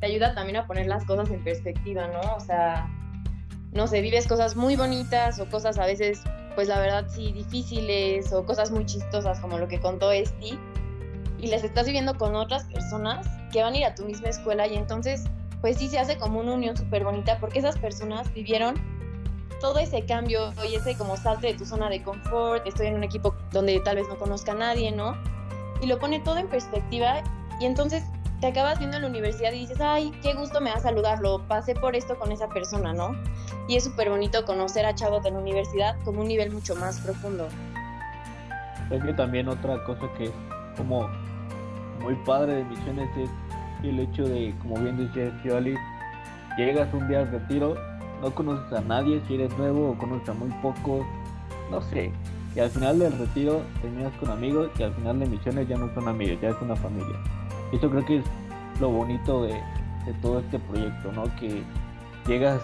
te 0.00 0.06
ayuda 0.06 0.34
también 0.34 0.56
a 0.56 0.66
poner 0.66 0.86
las 0.86 1.04
cosas 1.04 1.30
en 1.30 1.42
perspectiva, 1.42 2.08
¿no? 2.08 2.36
O 2.36 2.40
sea, 2.40 2.88
no 3.72 3.86
sé, 3.86 4.00
vives 4.00 4.26
cosas 4.26 4.56
muy 4.56 4.76
bonitas 4.76 5.40
o 5.40 5.46
cosas 5.48 5.78
a 5.78 5.86
veces, 5.86 6.22
pues 6.54 6.68
la 6.68 6.78
verdad 6.78 7.06
sí, 7.08 7.32
difíciles 7.32 8.32
o 8.32 8.44
cosas 8.44 8.70
muy 8.70 8.84
chistosas 8.84 9.40
como 9.40 9.58
lo 9.58 9.68
que 9.68 9.80
contó 9.80 10.12
Esti 10.12 10.58
y 11.38 11.46
las 11.46 11.64
estás 11.64 11.86
viviendo 11.86 12.16
con 12.18 12.34
otras 12.34 12.64
personas 12.64 13.26
que 13.52 13.62
van 13.62 13.74
a 13.74 13.78
ir 13.78 13.84
a 13.84 13.94
tu 13.94 14.04
misma 14.04 14.28
escuela 14.28 14.66
y 14.66 14.76
entonces, 14.76 15.24
pues 15.62 15.78
sí 15.78 15.88
se 15.88 15.98
hace 15.98 16.18
como 16.18 16.40
una 16.40 16.52
unión 16.52 16.76
súper 16.76 17.04
bonita 17.04 17.38
porque 17.38 17.60
esas 17.60 17.78
personas 17.78 18.30
vivieron 18.34 18.74
todo 19.60 19.78
ese 19.78 20.04
cambio 20.04 20.52
y 20.68 20.74
ese 20.74 20.96
como 20.96 21.16
salte 21.16 21.46
de 21.46 21.54
tu 21.54 21.64
zona 21.64 21.88
de 21.88 22.02
confort, 22.02 22.66
estoy 22.66 22.88
en 22.88 22.96
un 22.96 23.04
equipo 23.04 23.34
donde 23.52 23.78
tal 23.80 23.96
vez 23.96 24.08
no 24.08 24.18
conozca 24.18 24.52
a 24.52 24.56
nadie, 24.56 24.90
¿no? 24.90 25.16
Y 25.80 25.86
lo 25.86 26.00
pone 26.00 26.18
todo 26.18 26.36
en 26.36 26.48
perspectiva 26.48 27.22
y 27.60 27.64
entonces 27.64 28.02
te 28.40 28.48
acabas 28.48 28.80
viendo 28.80 28.96
en 28.96 29.04
la 29.04 29.08
universidad 29.08 29.52
y 29.52 29.60
dices, 29.60 29.80
ay, 29.80 30.10
qué 30.20 30.34
gusto 30.34 30.60
me 30.60 30.70
da 30.70 30.80
saludarlo, 30.80 31.46
pasé 31.46 31.76
por 31.76 31.94
esto 31.94 32.18
con 32.18 32.32
esa 32.32 32.48
persona, 32.48 32.92
¿no? 32.92 33.14
Y 33.68 33.76
es 33.76 33.84
súper 33.84 34.10
bonito 34.10 34.44
conocer 34.44 34.84
a 34.84 34.96
chavos 34.96 35.22
de 35.22 35.30
la 35.30 35.38
universidad 35.38 35.96
como 36.04 36.22
un 36.22 36.28
nivel 36.28 36.50
mucho 36.50 36.74
más 36.74 36.98
profundo. 36.98 37.46
Creo 38.88 39.00
que 39.00 39.12
también 39.12 39.46
otra 39.46 39.82
cosa 39.84 40.10
que 40.18 40.24
es 40.24 40.32
como 40.76 41.08
muy 42.00 42.16
padre 42.26 42.56
de 42.56 42.64
misiones 42.64 43.16
es 43.16 43.30
el 43.88 44.00
hecho 44.00 44.24
de, 44.24 44.54
como 44.62 44.76
bien 44.76 44.96
dice 44.96 45.32
Alice, 45.54 45.80
llegas 46.56 46.92
un 46.92 47.08
día 47.08 47.20
al 47.20 47.30
retiro, 47.30 47.74
no 48.20 48.30
conoces 48.30 48.72
a 48.72 48.80
nadie, 48.80 49.20
si 49.26 49.34
eres 49.34 49.56
nuevo 49.58 49.90
o 49.90 49.98
conoces 49.98 50.28
a 50.28 50.34
muy 50.34 50.50
pocos, 50.62 51.04
no 51.70 51.80
sé, 51.82 52.12
y 52.54 52.60
al 52.60 52.70
final 52.70 52.98
del 52.98 53.18
retiro 53.18 53.62
terminas 53.80 54.12
con 54.20 54.30
amigos 54.30 54.70
y 54.78 54.82
al 54.82 54.92
final 54.94 55.18
de 55.18 55.26
misiones 55.26 55.68
ya 55.68 55.76
no 55.76 55.92
son 55.94 56.08
amigos, 56.08 56.38
ya 56.40 56.50
es 56.50 56.56
una 56.60 56.76
familia. 56.76 57.16
Y 57.72 57.76
eso 57.76 57.88
creo 57.90 58.04
que 58.04 58.18
es 58.18 58.24
lo 58.80 58.90
bonito 58.90 59.44
de, 59.44 59.54
de 60.04 60.12
todo 60.20 60.40
este 60.40 60.58
proyecto, 60.58 61.12
¿no? 61.12 61.24
Que 61.36 61.62
llegas 62.26 62.60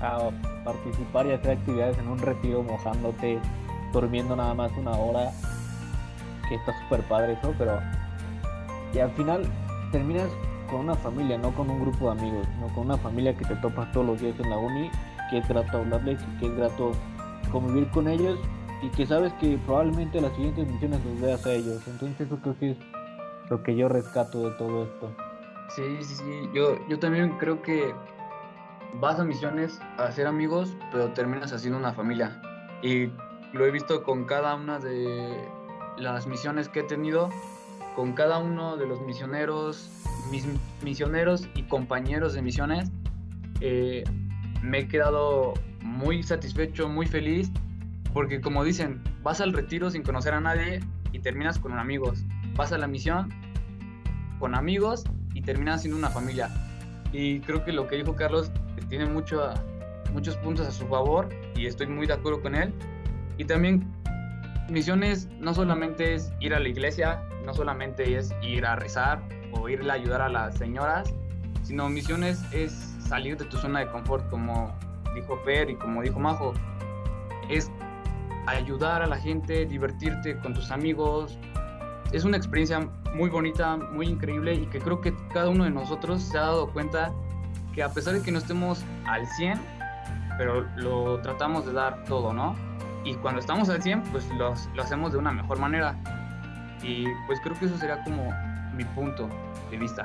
a 0.00 0.30
participar 0.64 1.26
y 1.26 1.32
hacer 1.32 1.58
actividades 1.58 1.98
en 1.98 2.08
un 2.08 2.18
retiro 2.18 2.62
mojándote, 2.62 3.38
durmiendo 3.92 4.34
nada 4.34 4.54
más 4.54 4.72
una 4.78 4.92
hora, 4.92 5.30
que 6.48 6.54
está 6.54 6.72
súper 6.82 7.02
padre 7.02 7.34
eso, 7.34 7.54
pero 7.58 7.78
y 8.94 8.98
al 8.98 9.10
final 9.12 9.42
terminas 9.90 10.30
con 10.70 10.80
una 10.80 10.94
familia, 10.94 11.38
no 11.38 11.52
con 11.52 11.70
un 11.70 11.80
grupo 11.80 12.06
de 12.06 12.20
amigos, 12.20 12.46
sino 12.54 12.68
con 12.74 12.86
una 12.86 12.96
familia 12.96 13.36
que 13.36 13.44
te 13.44 13.56
topas 13.56 13.90
todos 13.92 14.06
los 14.06 14.20
días 14.20 14.38
en 14.38 14.50
la 14.50 14.56
uni, 14.56 14.90
que 15.30 15.38
es 15.38 15.48
grato 15.48 15.78
hablarles 15.78 16.20
y 16.22 16.40
que 16.40 16.46
es 16.46 16.56
grato 16.56 16.92
convivir 17.50 17.88
con 17.90 18.08
ellos 18.08 18.38
y 18.82 18.88
que 18.90 19.06
sabes 19.06 19.32
que 19.34 19.58
probablemente 19.66 20.20
las 20.20 20.32
siguientes 20.34 20.66
misiones 20.66 21.04
los 21.04 21.20
veas 21.20 21.44
a 21.46 21.52
ellos. 21.52 21.86
Entonces 21.86 22.20
eso 22.20 22.38
creo 22.40 22.58
que 22.58 22.70
es 22.72 22.78
lo 23.50 23.62
que 23.62 23.76
yo 23.76 23.88
rescato 23.88 24.48
de 24.48 24.56
todo 24.56 24.84
esto. 24.84 25.10
Sí, 25.74 25.82
sí, 26.00 26.14
sí. 26.16 26.50
Yo, 26.54 26.76
yo 26.88 26.98
también 26.98 27.36
creo 27.38 27.62
que 27.62 27.94
vas 28.94 29.18
a 29.20 29.24
misiones 29.24 29.80
a 29.98 30.04
hacer 30.04 30.26
amigos, 30.26 30.76
pero 30.90 31.12
terminas 31.12 31.52
haciendo 31.52 31.78
una 31.78 31.92
familia. 31.92 32.40
Y 32.82 33.10
lo 33.52 33.66
he 33.66 33.70
visto 33.70 34.02
con 34.02 34.24
cada 34.24 34.54
una 34.54 34.78
de 34.78 35.48
las 35.96 36.26
misiones 36.26 36.68
que 36.68 36.80
he 36.80 36.84
tenido, 36.84 37.28
con 37.94 38.12
cada 38.12 38.38
uno 38.38 38.76
de 38.76 38.86
los 38.86 39.00
misioneros, 39.02 39.90
mis 40.30 40.46
misioneros 40.82 41.48
y 41.54 41.62
compañeros 41.64 42.34
de 42.34 42.42
misiones. 42.42 42.90
Eh, 43.60 44.04
me 44.62 44.80
he 44.80 44.88
quedado 44.88 45.54
muy 45.82 46.22
satisfecho, 46.22 46.88
muy 46.88 47.06
feliz, 47.06 47.50
porque 48.12 48.40
como 48.40 48.64
dicen, 48.64 49.02
vas 49.22 49.40
al 49.40 49.52
retiro 49.52 49.90
sin 49.90 50.02
conocer 50.02 50.34
a 50.34 50.40
nadie 50.40 50.80
y 51.12 51.18
terminas 51.18 51.58
con 51.58 51.78
amigos. 51.78 52.24
Vas 52.56 52.72
a 52.72 52.78
la 52.78 52.86
misión 52.86 53.28
con 54.38 54.54
amigos 54.54 55.04
y 55.34 55.42
terminas 55.42 55.82
siendo 55.82 55.98
una 55.98 56.10
familia. 56.10 56.48
Y 57.12 57.40
creo 57.40 57.64
que 57.64 57.72
lo 57.72 57.86
que 57.86 57.96
dijo 57.96 58.14
Carlos 58.14 58.50
tiene 58.88 59.06
mucho, 59.06 59.52
muchos 60.12 60.36
puntos 60.38 60.66
a 60.66 60.70
su 60.70 60.86
favor 60.86 61.28
y 61.56 61.66
estoy 61.66 61.86
muy 61.86 62.06
de 62.06 62.14
acuerdo 62.14 62.42
con 62.42 62.54
él. 62.54 62.72
Y 63.38 63.44
también 63.44 63.86
misiones 64.68 65.28
no 65.38 65.54
solamente 65.54 66.14
es 66.14 66.32
ir 66.40 66.54
a 66.54 66.60
la 66.60 66.68
iglesia, 66.68 67.22
no 67.44 67.54
solamente 67.54 68.16
es 68.16 68.34
ir 68.42 68.66
a 68.66 68.76
rezar 68.76 69.22
o 69.52 69.68
irle 69.68 69.90
a 69.90 69.94
ayudar 69.94 70.22
a 70.22 70.28
las 70.28 70.56
señoras, 70.56 71.12
sino 71.62 71.88
misiones 71.88 72.42
es 72.52 72.72
salir 73.06 73.36
de 73.36 73.44
tu 73.44 73.56
zona 73.56 73.80
de 73.80 73.90
confort, 73.90 74.28
como 74.30 74.72
dijo 75.14 75.36
Fer 75.44 75.70
y 75.70 75.76
como 75.76 76.02
dijo 76.02 76.18
Majo. 76.18 76.52
Es 77.48 77.70
ayudar 78.46 79.02
a 79.02 79.06
la 79.06 79.16
gente, 79.16 79.66
divertirte 79.66 80.38
con 80.38 80.54
tus 80.54 80.70
amigos. 80.70 81.38
Es 82.12 82.24
una 82.24 82.36
experiencia 82.36 82.80
muy 83.14 83.30
bonita, 83.30 83.76
muy 83.76 84.06
increíble 84.06 84.54
y 84.54 84.66
que 84.66 84.78
creo 84.78 85.00
que 85.00 85.14
cada 85.32 85.48
uno 85.48 85.64
de 85.64 85.70
nosotros 85.70 86.22
se 86.22 86.38
ha 86.38 86.42
dado 86.42 86.70
cuenta 86.72 87.12
que 87.74 87.82
a 87.82 87.92
pesar 87.92 88.14
de 88.14 88.22
que 88.22 88.32
no 88.32 88.38
estemos 88.38 88.84
al 89.06 89.26
100, 89.26 89.60
pero 90.38 90.66
lo 90.76 91.20
tratamos 91.20 91.66
de 91.66 91.72
dar 91.72 92.04
todo, 92.04 92.32
¿no? 92.32 92.56
Y 93.04 93.14
cuando 93.14 93.40
estamos 93.40 93.68
al 93.68 93.82
100, 93.82 94.02
pues 94.04 94.28
lo, 94.30 94.54
lo 94.74 94.82
hacemos 94.82 95.12
de 95.12 95.18
una 95.18 95.32
mejor 95.32 95.58
manera. 95.58 95.96
Y 96.82 97.04
pues 97.26 97.40
creo 97.42 97.58
que 97.58 97.66
eso 97.66 97.78
sería 97.78 98.02
como 98.04 98.32
mi 98.74 98.84
punto 98.84 99.28
de 99.70 99.76
vista. 99.76 100.04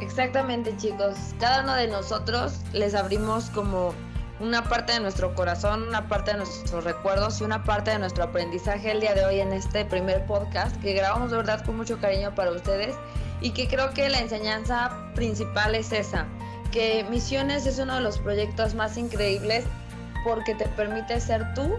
Exactamente 0.00 0.74
chicos, 0.76 1.16
cada 1.38 1.62
uno 1.62 1.74
de 1.74 1.88
nosotros 1.88 2.60
les 2.72 2.94
abrimos 2.94 3.50
como 3.50 3.92
una 4.40 4.64
parte 4.64 4.94
de 4.94 5.00
nuestro 5.00 5.34
corazón, 5.34 5.86
una 5.88 6.08
parte 6.08 6.32
de 6.32 6.38
nuestros 6.38 6.84
recuerdos 6.84 7.40
y 7.40 7.44
una 7.44 7.62
parte 7.64 7.90
de 7.90 7.98
nuestro 7.98 8.24
aprendizaje 8.24 8.90
el 8.90 9.00
día 9.00 9.14
de 9.14 9.26
hoy 9.26 9.40
en 9.40 9.52
este 9.52 9.84
primer 9.84 10.24
podcast 10.24 10.74
que 10.80 10.94
grabamos 10.94 11.30
de 11.30 11.36
verdad 11.36 11.62
con 11.66 11.76
mucho 11.76 11.98
cariño 12.00 12.34
para 12.34 12.50
ustedes 12.50 12.96
y 13.42 13.50
que 13.50 13.68
creo 13.68 13.90
que 13.90 14.08
la 14.08 14.20
enseñanza 14.20 14.90
principal 15.14 15.74
es 15.74 15.92
esa, 15.92 16.26
que 16.72 17.04
Misiones 17.10 17.66
es 17.66 17.78
uno 17.78 17.96
de 17.96 18.00
los 18.00 18.18
proyectos 18.18 18.74
más 18.74 18.96
increíbles 18.96 19.64
porque 20.24 20.54
te 20.54 20.66
permite 20.68 21.20
ser 21.20 21.52
tú 21.54 21.76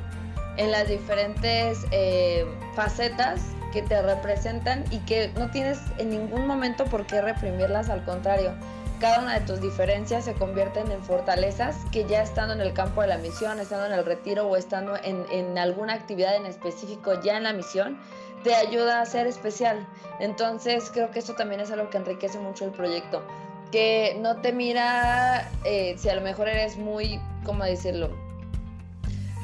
en 0.57 0.71
las 0.71 0.87
diferentes 0.87 1.79
eh, 1.89 2.45
facetas 2.75 3.41
que 3.71 3.81
te 3.81 4.01
representan 4.01 4.83
y 4.91 4.99
que 4.99 5.31
no 5.37 5.49
tienes 5.49 5.79
en 5.97 6.09
ningún 6.09 6.47
momento 6.47 6.85
por 6.85 7.05
qué 7.05 7.21
reprimirlas, 7.21 7.89
al 7.89 8.03
contrario, 8.03 8.53
cada 8.99 9.19
una 9.19 9.39
de 9.39 9.45
tus 9.45 9.61
diferencias 9.61 10.25
se 10.25 10.33
convierten 10.33 10.91
en 10.91 11.01
fortalezas 11.01 11.75
que 11.91 12.05
ya 12.05 12.21
estando 12.21 12.53
en 12.53 12.61
el 12.61 12.73
campo 12.73 13.01
de 13.01 13.07
la 13.07 13.17
misión, 13.17 13.59
estando 13.59 13.87
en 13.87 13.93
el 13.93 14.05
retiro 14.05 14.47
o 14.47 14.55
estando 14.55 14.95
en, 15.03 15.25
en 15.31 15.57
alguna 15.57 15.93
actividad 15.93 16.35
en 16.35 16.45
específico 16.45 17.19
ya 17.21 17.37
en 17.37 17.43
la 17.43 17.53
misión, 17.53 17.97
te 18.43 18.53
ayuda 18.53 19.01
a 19.01 19.05
ser 19.05 19.25
especial. 19.25 19.87
Entonces 20.19 20.91
creo 20.93 21.09
que 21.09 21.19
eso 21.19 21.33
también 21.33 21.61
es 21.61 21.71
algo 21.71 21.89
que 21.89 21.97
enriquece 21.97 22.37
mucho 22.37 22.65
el 22.65 22.71
proyecto 22.71 23.23
que 23.71 24.17
no 24.19 24.37
te 24.37 24.51
mira 24.51 25.49
eh, 25.63 25.95
si 25.97 26.09
a 26.09 26.15
lo 26.15 26.21
mejor 26.21 26.49
eres 26.49 26.77
muy, 26.77 27.19
¿cómo 27.45 27.63
decirlo? 27.63 28.09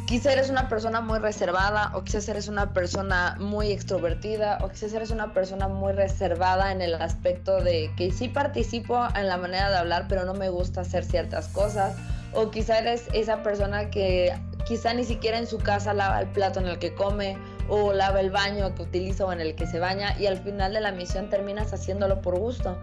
Quizá 0.08 0.32
eres 0.32 0.50
una 0.50 0.70
persona 0.70 1.02
muy 1.02 1.20
reservada 1.20 1.92
o 1.94 2.06
quizás 2.06 2.30
eres 2.30 2.48
una 2.48 2.72
persona 2.72 3.36
muy 3.40 3.74
extrovertida 3.74 4.58
o 4.62 4.70
quizás 4.70 4.94
eres 4.94 5.12
una 5.12 5.34
persona 5.34 5.68
muy 5.68 5.92
reservada 5.92 6.72
en 6.72 6.82
el 6.82 6.94
aspecto 6.94 7.62
de 7.62 7.92
que 7.98 8.14
sí 8.14 8.30
participo 8.30 9.06
en 9.18 9.28
la 9.28 9.36
manera 9.36 9.70
de 9.70 9.76
hablar 9.76 10.06
pero 10.08 10.24
no 10.24 10.34
me 10.34 10.48
gusta 10.48 10.80
hacer 10.80 11.04
ciertas 11.04 11.50
cosas 11.50 11.98
o 12.34 12.52
quizá 12.52 12.78
eres 12.78 13.04
esa 13.12 13.44
persona 13.44 13.90
que 13.90 14.34
quizá 14.66 14.94
ni 14.94 15.04
siquiera 15.04 15.40
en 15.40 15.46
su 15.46 15.58
casa 15.58 15.94
lava 15.94 16.22
el 16.22 16.28
plato 16.28 16.62
en 16.62 16.68
el 16.68 16.80
que 16.80 16.96
come 16.96 17.38
o 17.68 17.92
lava 17.92 18.22
el 18.22 18.32
baño 18.32 18.74
que 18.76 18.84
utiliza 18.84 19.26
o 19.26 19.34
en 19.34 19.42
el 19.42 19.56
que 19.56 19.68
se 19.68 19.78
baña 19.78 20.18
y 20.18 20.28
al 20.28 20.38
final 20.38 20.72
de 20.72 20.80
la 20.80 20.94
misión 20.94 21.30
terminas 21.30 21.74
haciéndolo 21.74 22.22
por 22.22 22.40
gusto. 22.40 22.78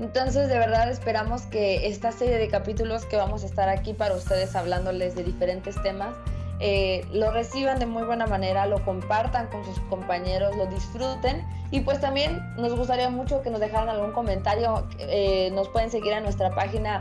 Entonces, 0.00 0.48
de 0.48 0.58
verdad 0.58 0.90
esperamos 0.90 1.42
que 1.42 1.86
esta 1.86 2.10
serie 2.10 2.36
de 2.36 2.48
capítulos 2.48 3.04
que 3.04 3.16
vamos 3.16 3.44
a 3.44 3.46
estar 3.46 3.68
aquí 3.68 3.94
para 3.94 4.16
ustedes 4.16 4.56
hablándoles 4.56 5.14
de 5.14 5.22
diferentes 5.22 5.80
temas, 5.84 6.16
eh, 6.60 7.06
lo 7.12 7.30
reciban 7.30 7.78
de 7.78 7.86
muy 7.86 8.04
buena 8.04 8.26
manera, 8.26 8.66
lo 8.66 8.84
compartan 8.84 9.48
con 9.48 9.64
sus 9.64 9.78
compañeros, 9.80 10.56
lo 10.56 10.66
disfruten 10.66 11.44
y 11.70 11.80
pues 11.80 12.00
también 12.00 12.40
nos 12.56 12.74
gustaría 12.74 13.10
mucho 13.10 13.42
que 13.42 13.50
nos 13.50 13.60
dejaran 13.60 13.88
algún 13.88 14.12
comentario. 14.12 14.86
Eh, 14.98 15.50
nos 15.52 15.68
pueden 15.68 15.90
seguir 15.90 16.14
a 16.14 16.20
nuestra 16.20 16.54
página 16.54 17.00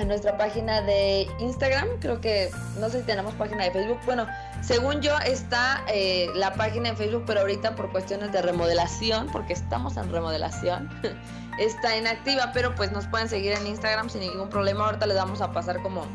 en 0.00 0.08
nuestra 0.08 0.36
página 0.38 0.80
de 0.80 1.28
Instagram, 1.38 1.86
creo 2.00 2.20
que 2.20 2.50
no 2.78 2.88
sé 2.88 3.00
si 3.00 3.06
tenemos 3.06 3.34
página 3.34 3.64
de 3.64 3.70
Facebook. 3.70 3.98
Bueno, 4.06 4.26
según 4.62 5.00
yo 5.02 5.16
está 5.26 5.84
eh, 5.88 6.28
la 6.34 6.54
página 6.54 6.88
en 6.88 6.96
Facebook, 6.96 7.24
pero 7.26 7.40
ahorita 7.40 7.76
por 7.76 7.90
cuestiones 7.92 8.32
de 8.32 8.40
remodelación, 8.40 9.28
porque 9.30 9.52
estamos 9.52 9.98
en 9.98 10.10
remodelación, 10.10 10.88
está 11.58 11.96
inactiva, 11.96 12.50
pero 12.54 12.74
pues 12.74 12.92
nos 12.92 13.06
pueden 13.08 13.28
seguir 13.28 13.52
en 13.52 13.66
Instagram 13.66 14.08
sin 14.08 14.22
ningún 14.22 14.48
problema. 14.48 14.86
Ahorita 14.86 15.06
les 15.06 15.16
vamos 15.16 15.42
a 15.42 15.52
pasar 15.52 15.82
como 15.82 16.06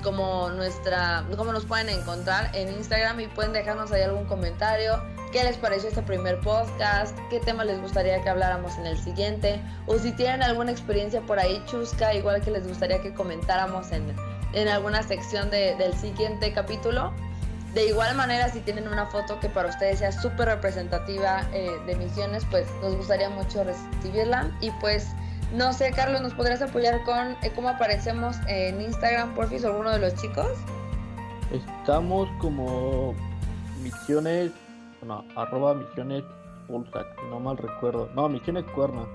como 0.00 0.50
nuestra, 0.50 1.24
cómo 1.36 1.52
nos 1.52 1.64
pueden 1.64 1.88
encontrar 1.88 2.50
en 2.54 2.68
Instagram 2.68 3.20
y 3.20 3.26
pueden 3.28 3.52
dejarnos 3.52 3.92
ahí 3.92 4.02
algún 4.02 4.24
comentario, 4.24 5.02
qué 5.32 5.44
les 5.44 5.56
pareció 5.56 5.88
este 5.88 6.02
primer 6.02 6.40
podcast, 6.40 7.16
qué 7.30 7.40
tema 7.40 7.64
les 7.64 7.80
gustaría 7.80 8.20
que 8.22 8.28
habláramos 8.28 8.76
en 8.78 8.86
el 8.86 8.98
siguiente, 8.98 9.60
o 9.86 9.98
si 9.98 10.12
tienen 10.12 10.42
alguna 10.42 10.72
experiencia 10.72 11.20
por 11.20 11.38
ahí 11.38 11.62
chusca, 11.66 12.14
igual 12.14 12.40
que 12.42 12.50
les 12.50 12.66
gustaría 12.66 13.00
que 13.00 13.14
comentáramos 13.14 13.92
en, 13.92 14.14
en 14.52 14.68
alguna 14.68 15.02
sección 15.02 15.50
de, 15.50 15.74
del 15.76 15.94
siguiente 15.94 16.52
capítulo. 16.52 17.12
De 17.74 17.86
igual 17.86 18.16
manera, 18.16 18.48
si 18.48 18.58
tienen 18.60 18.88
una 18.88 19.06
foto 19.06 19.38
que 19.38 19.48
para 19.48 19.68
ustedes 19.68 20.00
sea 20.00 20.10
súper 20.10 20.48
representativa 20.48 21.46
eh, 21.52 21.70
de 21.86 21.94
misiones, 21.94 22.44
pues 22.50 22.66
nos 22.82 22.96
gustaría 22.96 23.30
mucho 23.30 23.62
recibirla. 23.62 24.50
Y 24.60 24.72
pues, 24.72 25.06
no 25.54 25.72
sé, 25.72 25.90
Carlos, 25.92 26.20
¿nos 26.22 26.34
podrías 26.34 26.62
apoyar 26.62 27.02
con 27.04 27.32
eh, 27.42 27.52
cómo 27.54 27.68
aparecemos 27.68 28.36
en 28.46 28.80
Instagram, 28.80 29.34
por 29.34 29.48
fin, 29.48 29.64
alguno 29.64 29.90
de 29.90 29.98
los 29.98 30.14
chicos? 30.14 30.48
Estamos 31.52 32.28
como 32.38 33.14
misiones, 33.82 34.52
no, 35.04 35.24
arroba 35.36 35.74
misiones 35.74 36.22
pulsac, 36.68 37.06
no 37.28 37.40
mal 37.40 37.56
recuerdo. 37.56 38.08
No, 38.14 38.28
misiones 38.28 38.64
cuerna, 38.74 39.06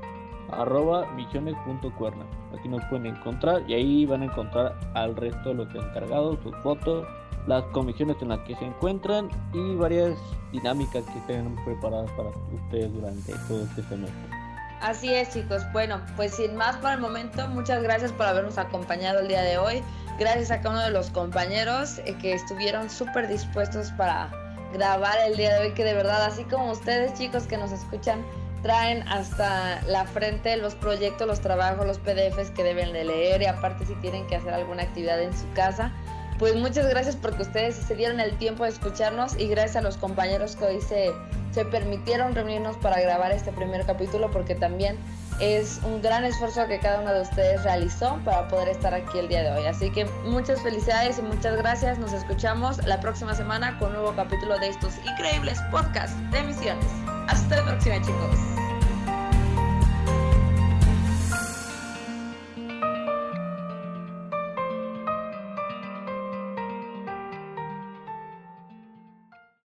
arroba 0.51 1.05
misiones.cuerna. 1.13 2.25
Aquí 2.57 2.67
nos 2.67 2.83
pueden 2.85 3.05
encontrar 3.05 3.63
y 3.67 3.73
ahí 3.73 4.05
van 4.05 4.23
a 4.23 4.25
encontrar 4.25 4.75
al 4.93 5.15
resto 5.15 5.49
de 5.49 5.55
los 5.55 5.75
encargados, 5.75 6.37
sus 6.43 6.55
fotos 6.57 7.07
las 7.47 7.63
comisiones 7.65 8.17
en 8.21 8.29
las 8.29 8.39
que 8.39 8.55
se 8.55 8.65
encuentran 8.65 9.29
y 9.53 9.75
varias 9.75 10.17
dinámicas 10.51 11.03
que 11.03 11.19
tenemos 11.27 11.59
preparadas 11.63 12.09
para 12.11 12.29
ustedes 12.29 12.93
durante 12.93 13.33
todo 13.47 13.63
este 13.63 13.83
semestre. 13.83 14.34
Así 14.81 15.13
es 15.13 15.31
chicos, 15.31 15.63
bueno, 15.71 16.01
pues 16.15 16.35
sin 16.35 16.55
más 16.55 16.75
por 16.77 16.91
el 16.91 16.99
momento, 16.99 17.47
muchas 17.47 17.81
gracias 17.81 18.11
por 18.11 18.25
habernos 18.25 18.57
acompañado 18.57 19.19
el 19.19 19.27
día 19.27 19.41
de 19.41 19.57
hoy, 19.57 19.81
gracias 20.19 20.51
a 20.51 20.61
cada 20.61 20.75
uno 20.75 20.83
de 20.83 20.91
los 20.91 21.09
compañeros 21.09 21.99
eh, 22.05 22.15
que 22.21 22.33
estuvieron 22.33 22.89
súper 22.89 23.27
dispuestos 23.27 23.91
para 23.91 24.29
grabar 24.73 25.17
el 25.27 25.37
día 25.37 25.53
de 25.53 25.67
hoy, 25.67 25.73
que 25.73 25.83
de 25.83 25.93
verdad, 25.93 26.23
así 26.25 26.43
como 26.43 26.71
ustedes 26.71 27.13
chicos 27.17 27.43
que 27.47 27.57
nos 27.57 27.71
escuchan, 27.71 28.23
traen 28.61 29.07
hasta 29.07 29.81
la 29.83 30.05
frente 30.05 30.57
los 30.57 30.75
proyectos, 30.75 31.27
los 31.27 31.39
trabajos, 31.39 31.85
los 31.85 31.99
PDFs 31.99 32.51
que 32.51 32.63
deben 32.63 32.93
de 32.93 33.05
leer 33.05 33.43
y 33.43 33.45
aparte 33.45 33.85
si 33.85 33.95
tienen 33.95 34.27
que 34.27 34.35
hacer 34.35 34.53
alguna 34.53 34.83
actividad 34.83 35.21
en 35.21 35.37
su 35.37 35.49
casa, 35.53 35.93
pues 36.39 36.55
muchas 36.55 36.87
gracias 36.87 37.15
porque 37.15 37.43
ustedes 37.43 37.75
se 37.75 37.95
dieron 37.95 38.19
el 38.19 38.37
tiempo 38.37 38.63
de 38.63 38.71
escucharnos 38.71 39.39
y 39.39 39.47
gracias 39.47 39.77
a 39.77 39.81
los 39.81 39.97
compañeros 39.97 40.55
que 40.55 40.65
hoy 40.65 40.81
se, 40.81 41.13
se 41.55 41.63
permitieron 41.63 42.35
reunirnos 42.35 42.75
para 42.75 42.99
grabar 42.99 43.31
este 43.31 43.53
primer 43.53 43.85
capítulo 43.85 44.29
porque 44.29 44.55
también 44.55 44.97
es 45.39 45.79
un 45.85 46.01
gran 46.01 46.25
esfuerzo 46.25 46.67
que 46.67 46.79
cada 46.79 46.99
uno 46.99 47.13
de 47.13 47.21
ustedes 47.21 47.63
realizó 47.63 48.19
para 48.25 48.49
poder 48.49 48.67
estar 48.67 48.93
aquí 48.93 49.19
el 49.19 49.29
día 49.29 49.41
de 49.41 49.51
hoy. 49.51 49.65
Así 49.65 49.89
que 49.89 50.03
muchas 50.25 50.61
felicidades 50.61 51.17
y 51.17 51.21
muchas 51.21 51.55
gracias. 51.55 51.97
Nos 51.97 52.11
escuchamos 52.11 52.85
la 52.85 52.99
próxima 52.99 53.33
semana 53.33 53.79
con 53.79 53.87
un 53.87 53.93
nuevo 53.93 54.13
capítulo 54.17 54.59
de 54.59 54.67
estos 54.67 54.97
increíbles 55.05 55.57
podcasts 55.71 56.17
de 56.31 56.39
emisiones. 56.39 56.85
Hasta 57.29 57.55
la 57.55 57.63
próxima 57.63 58.01
chicos. 58.01 58.64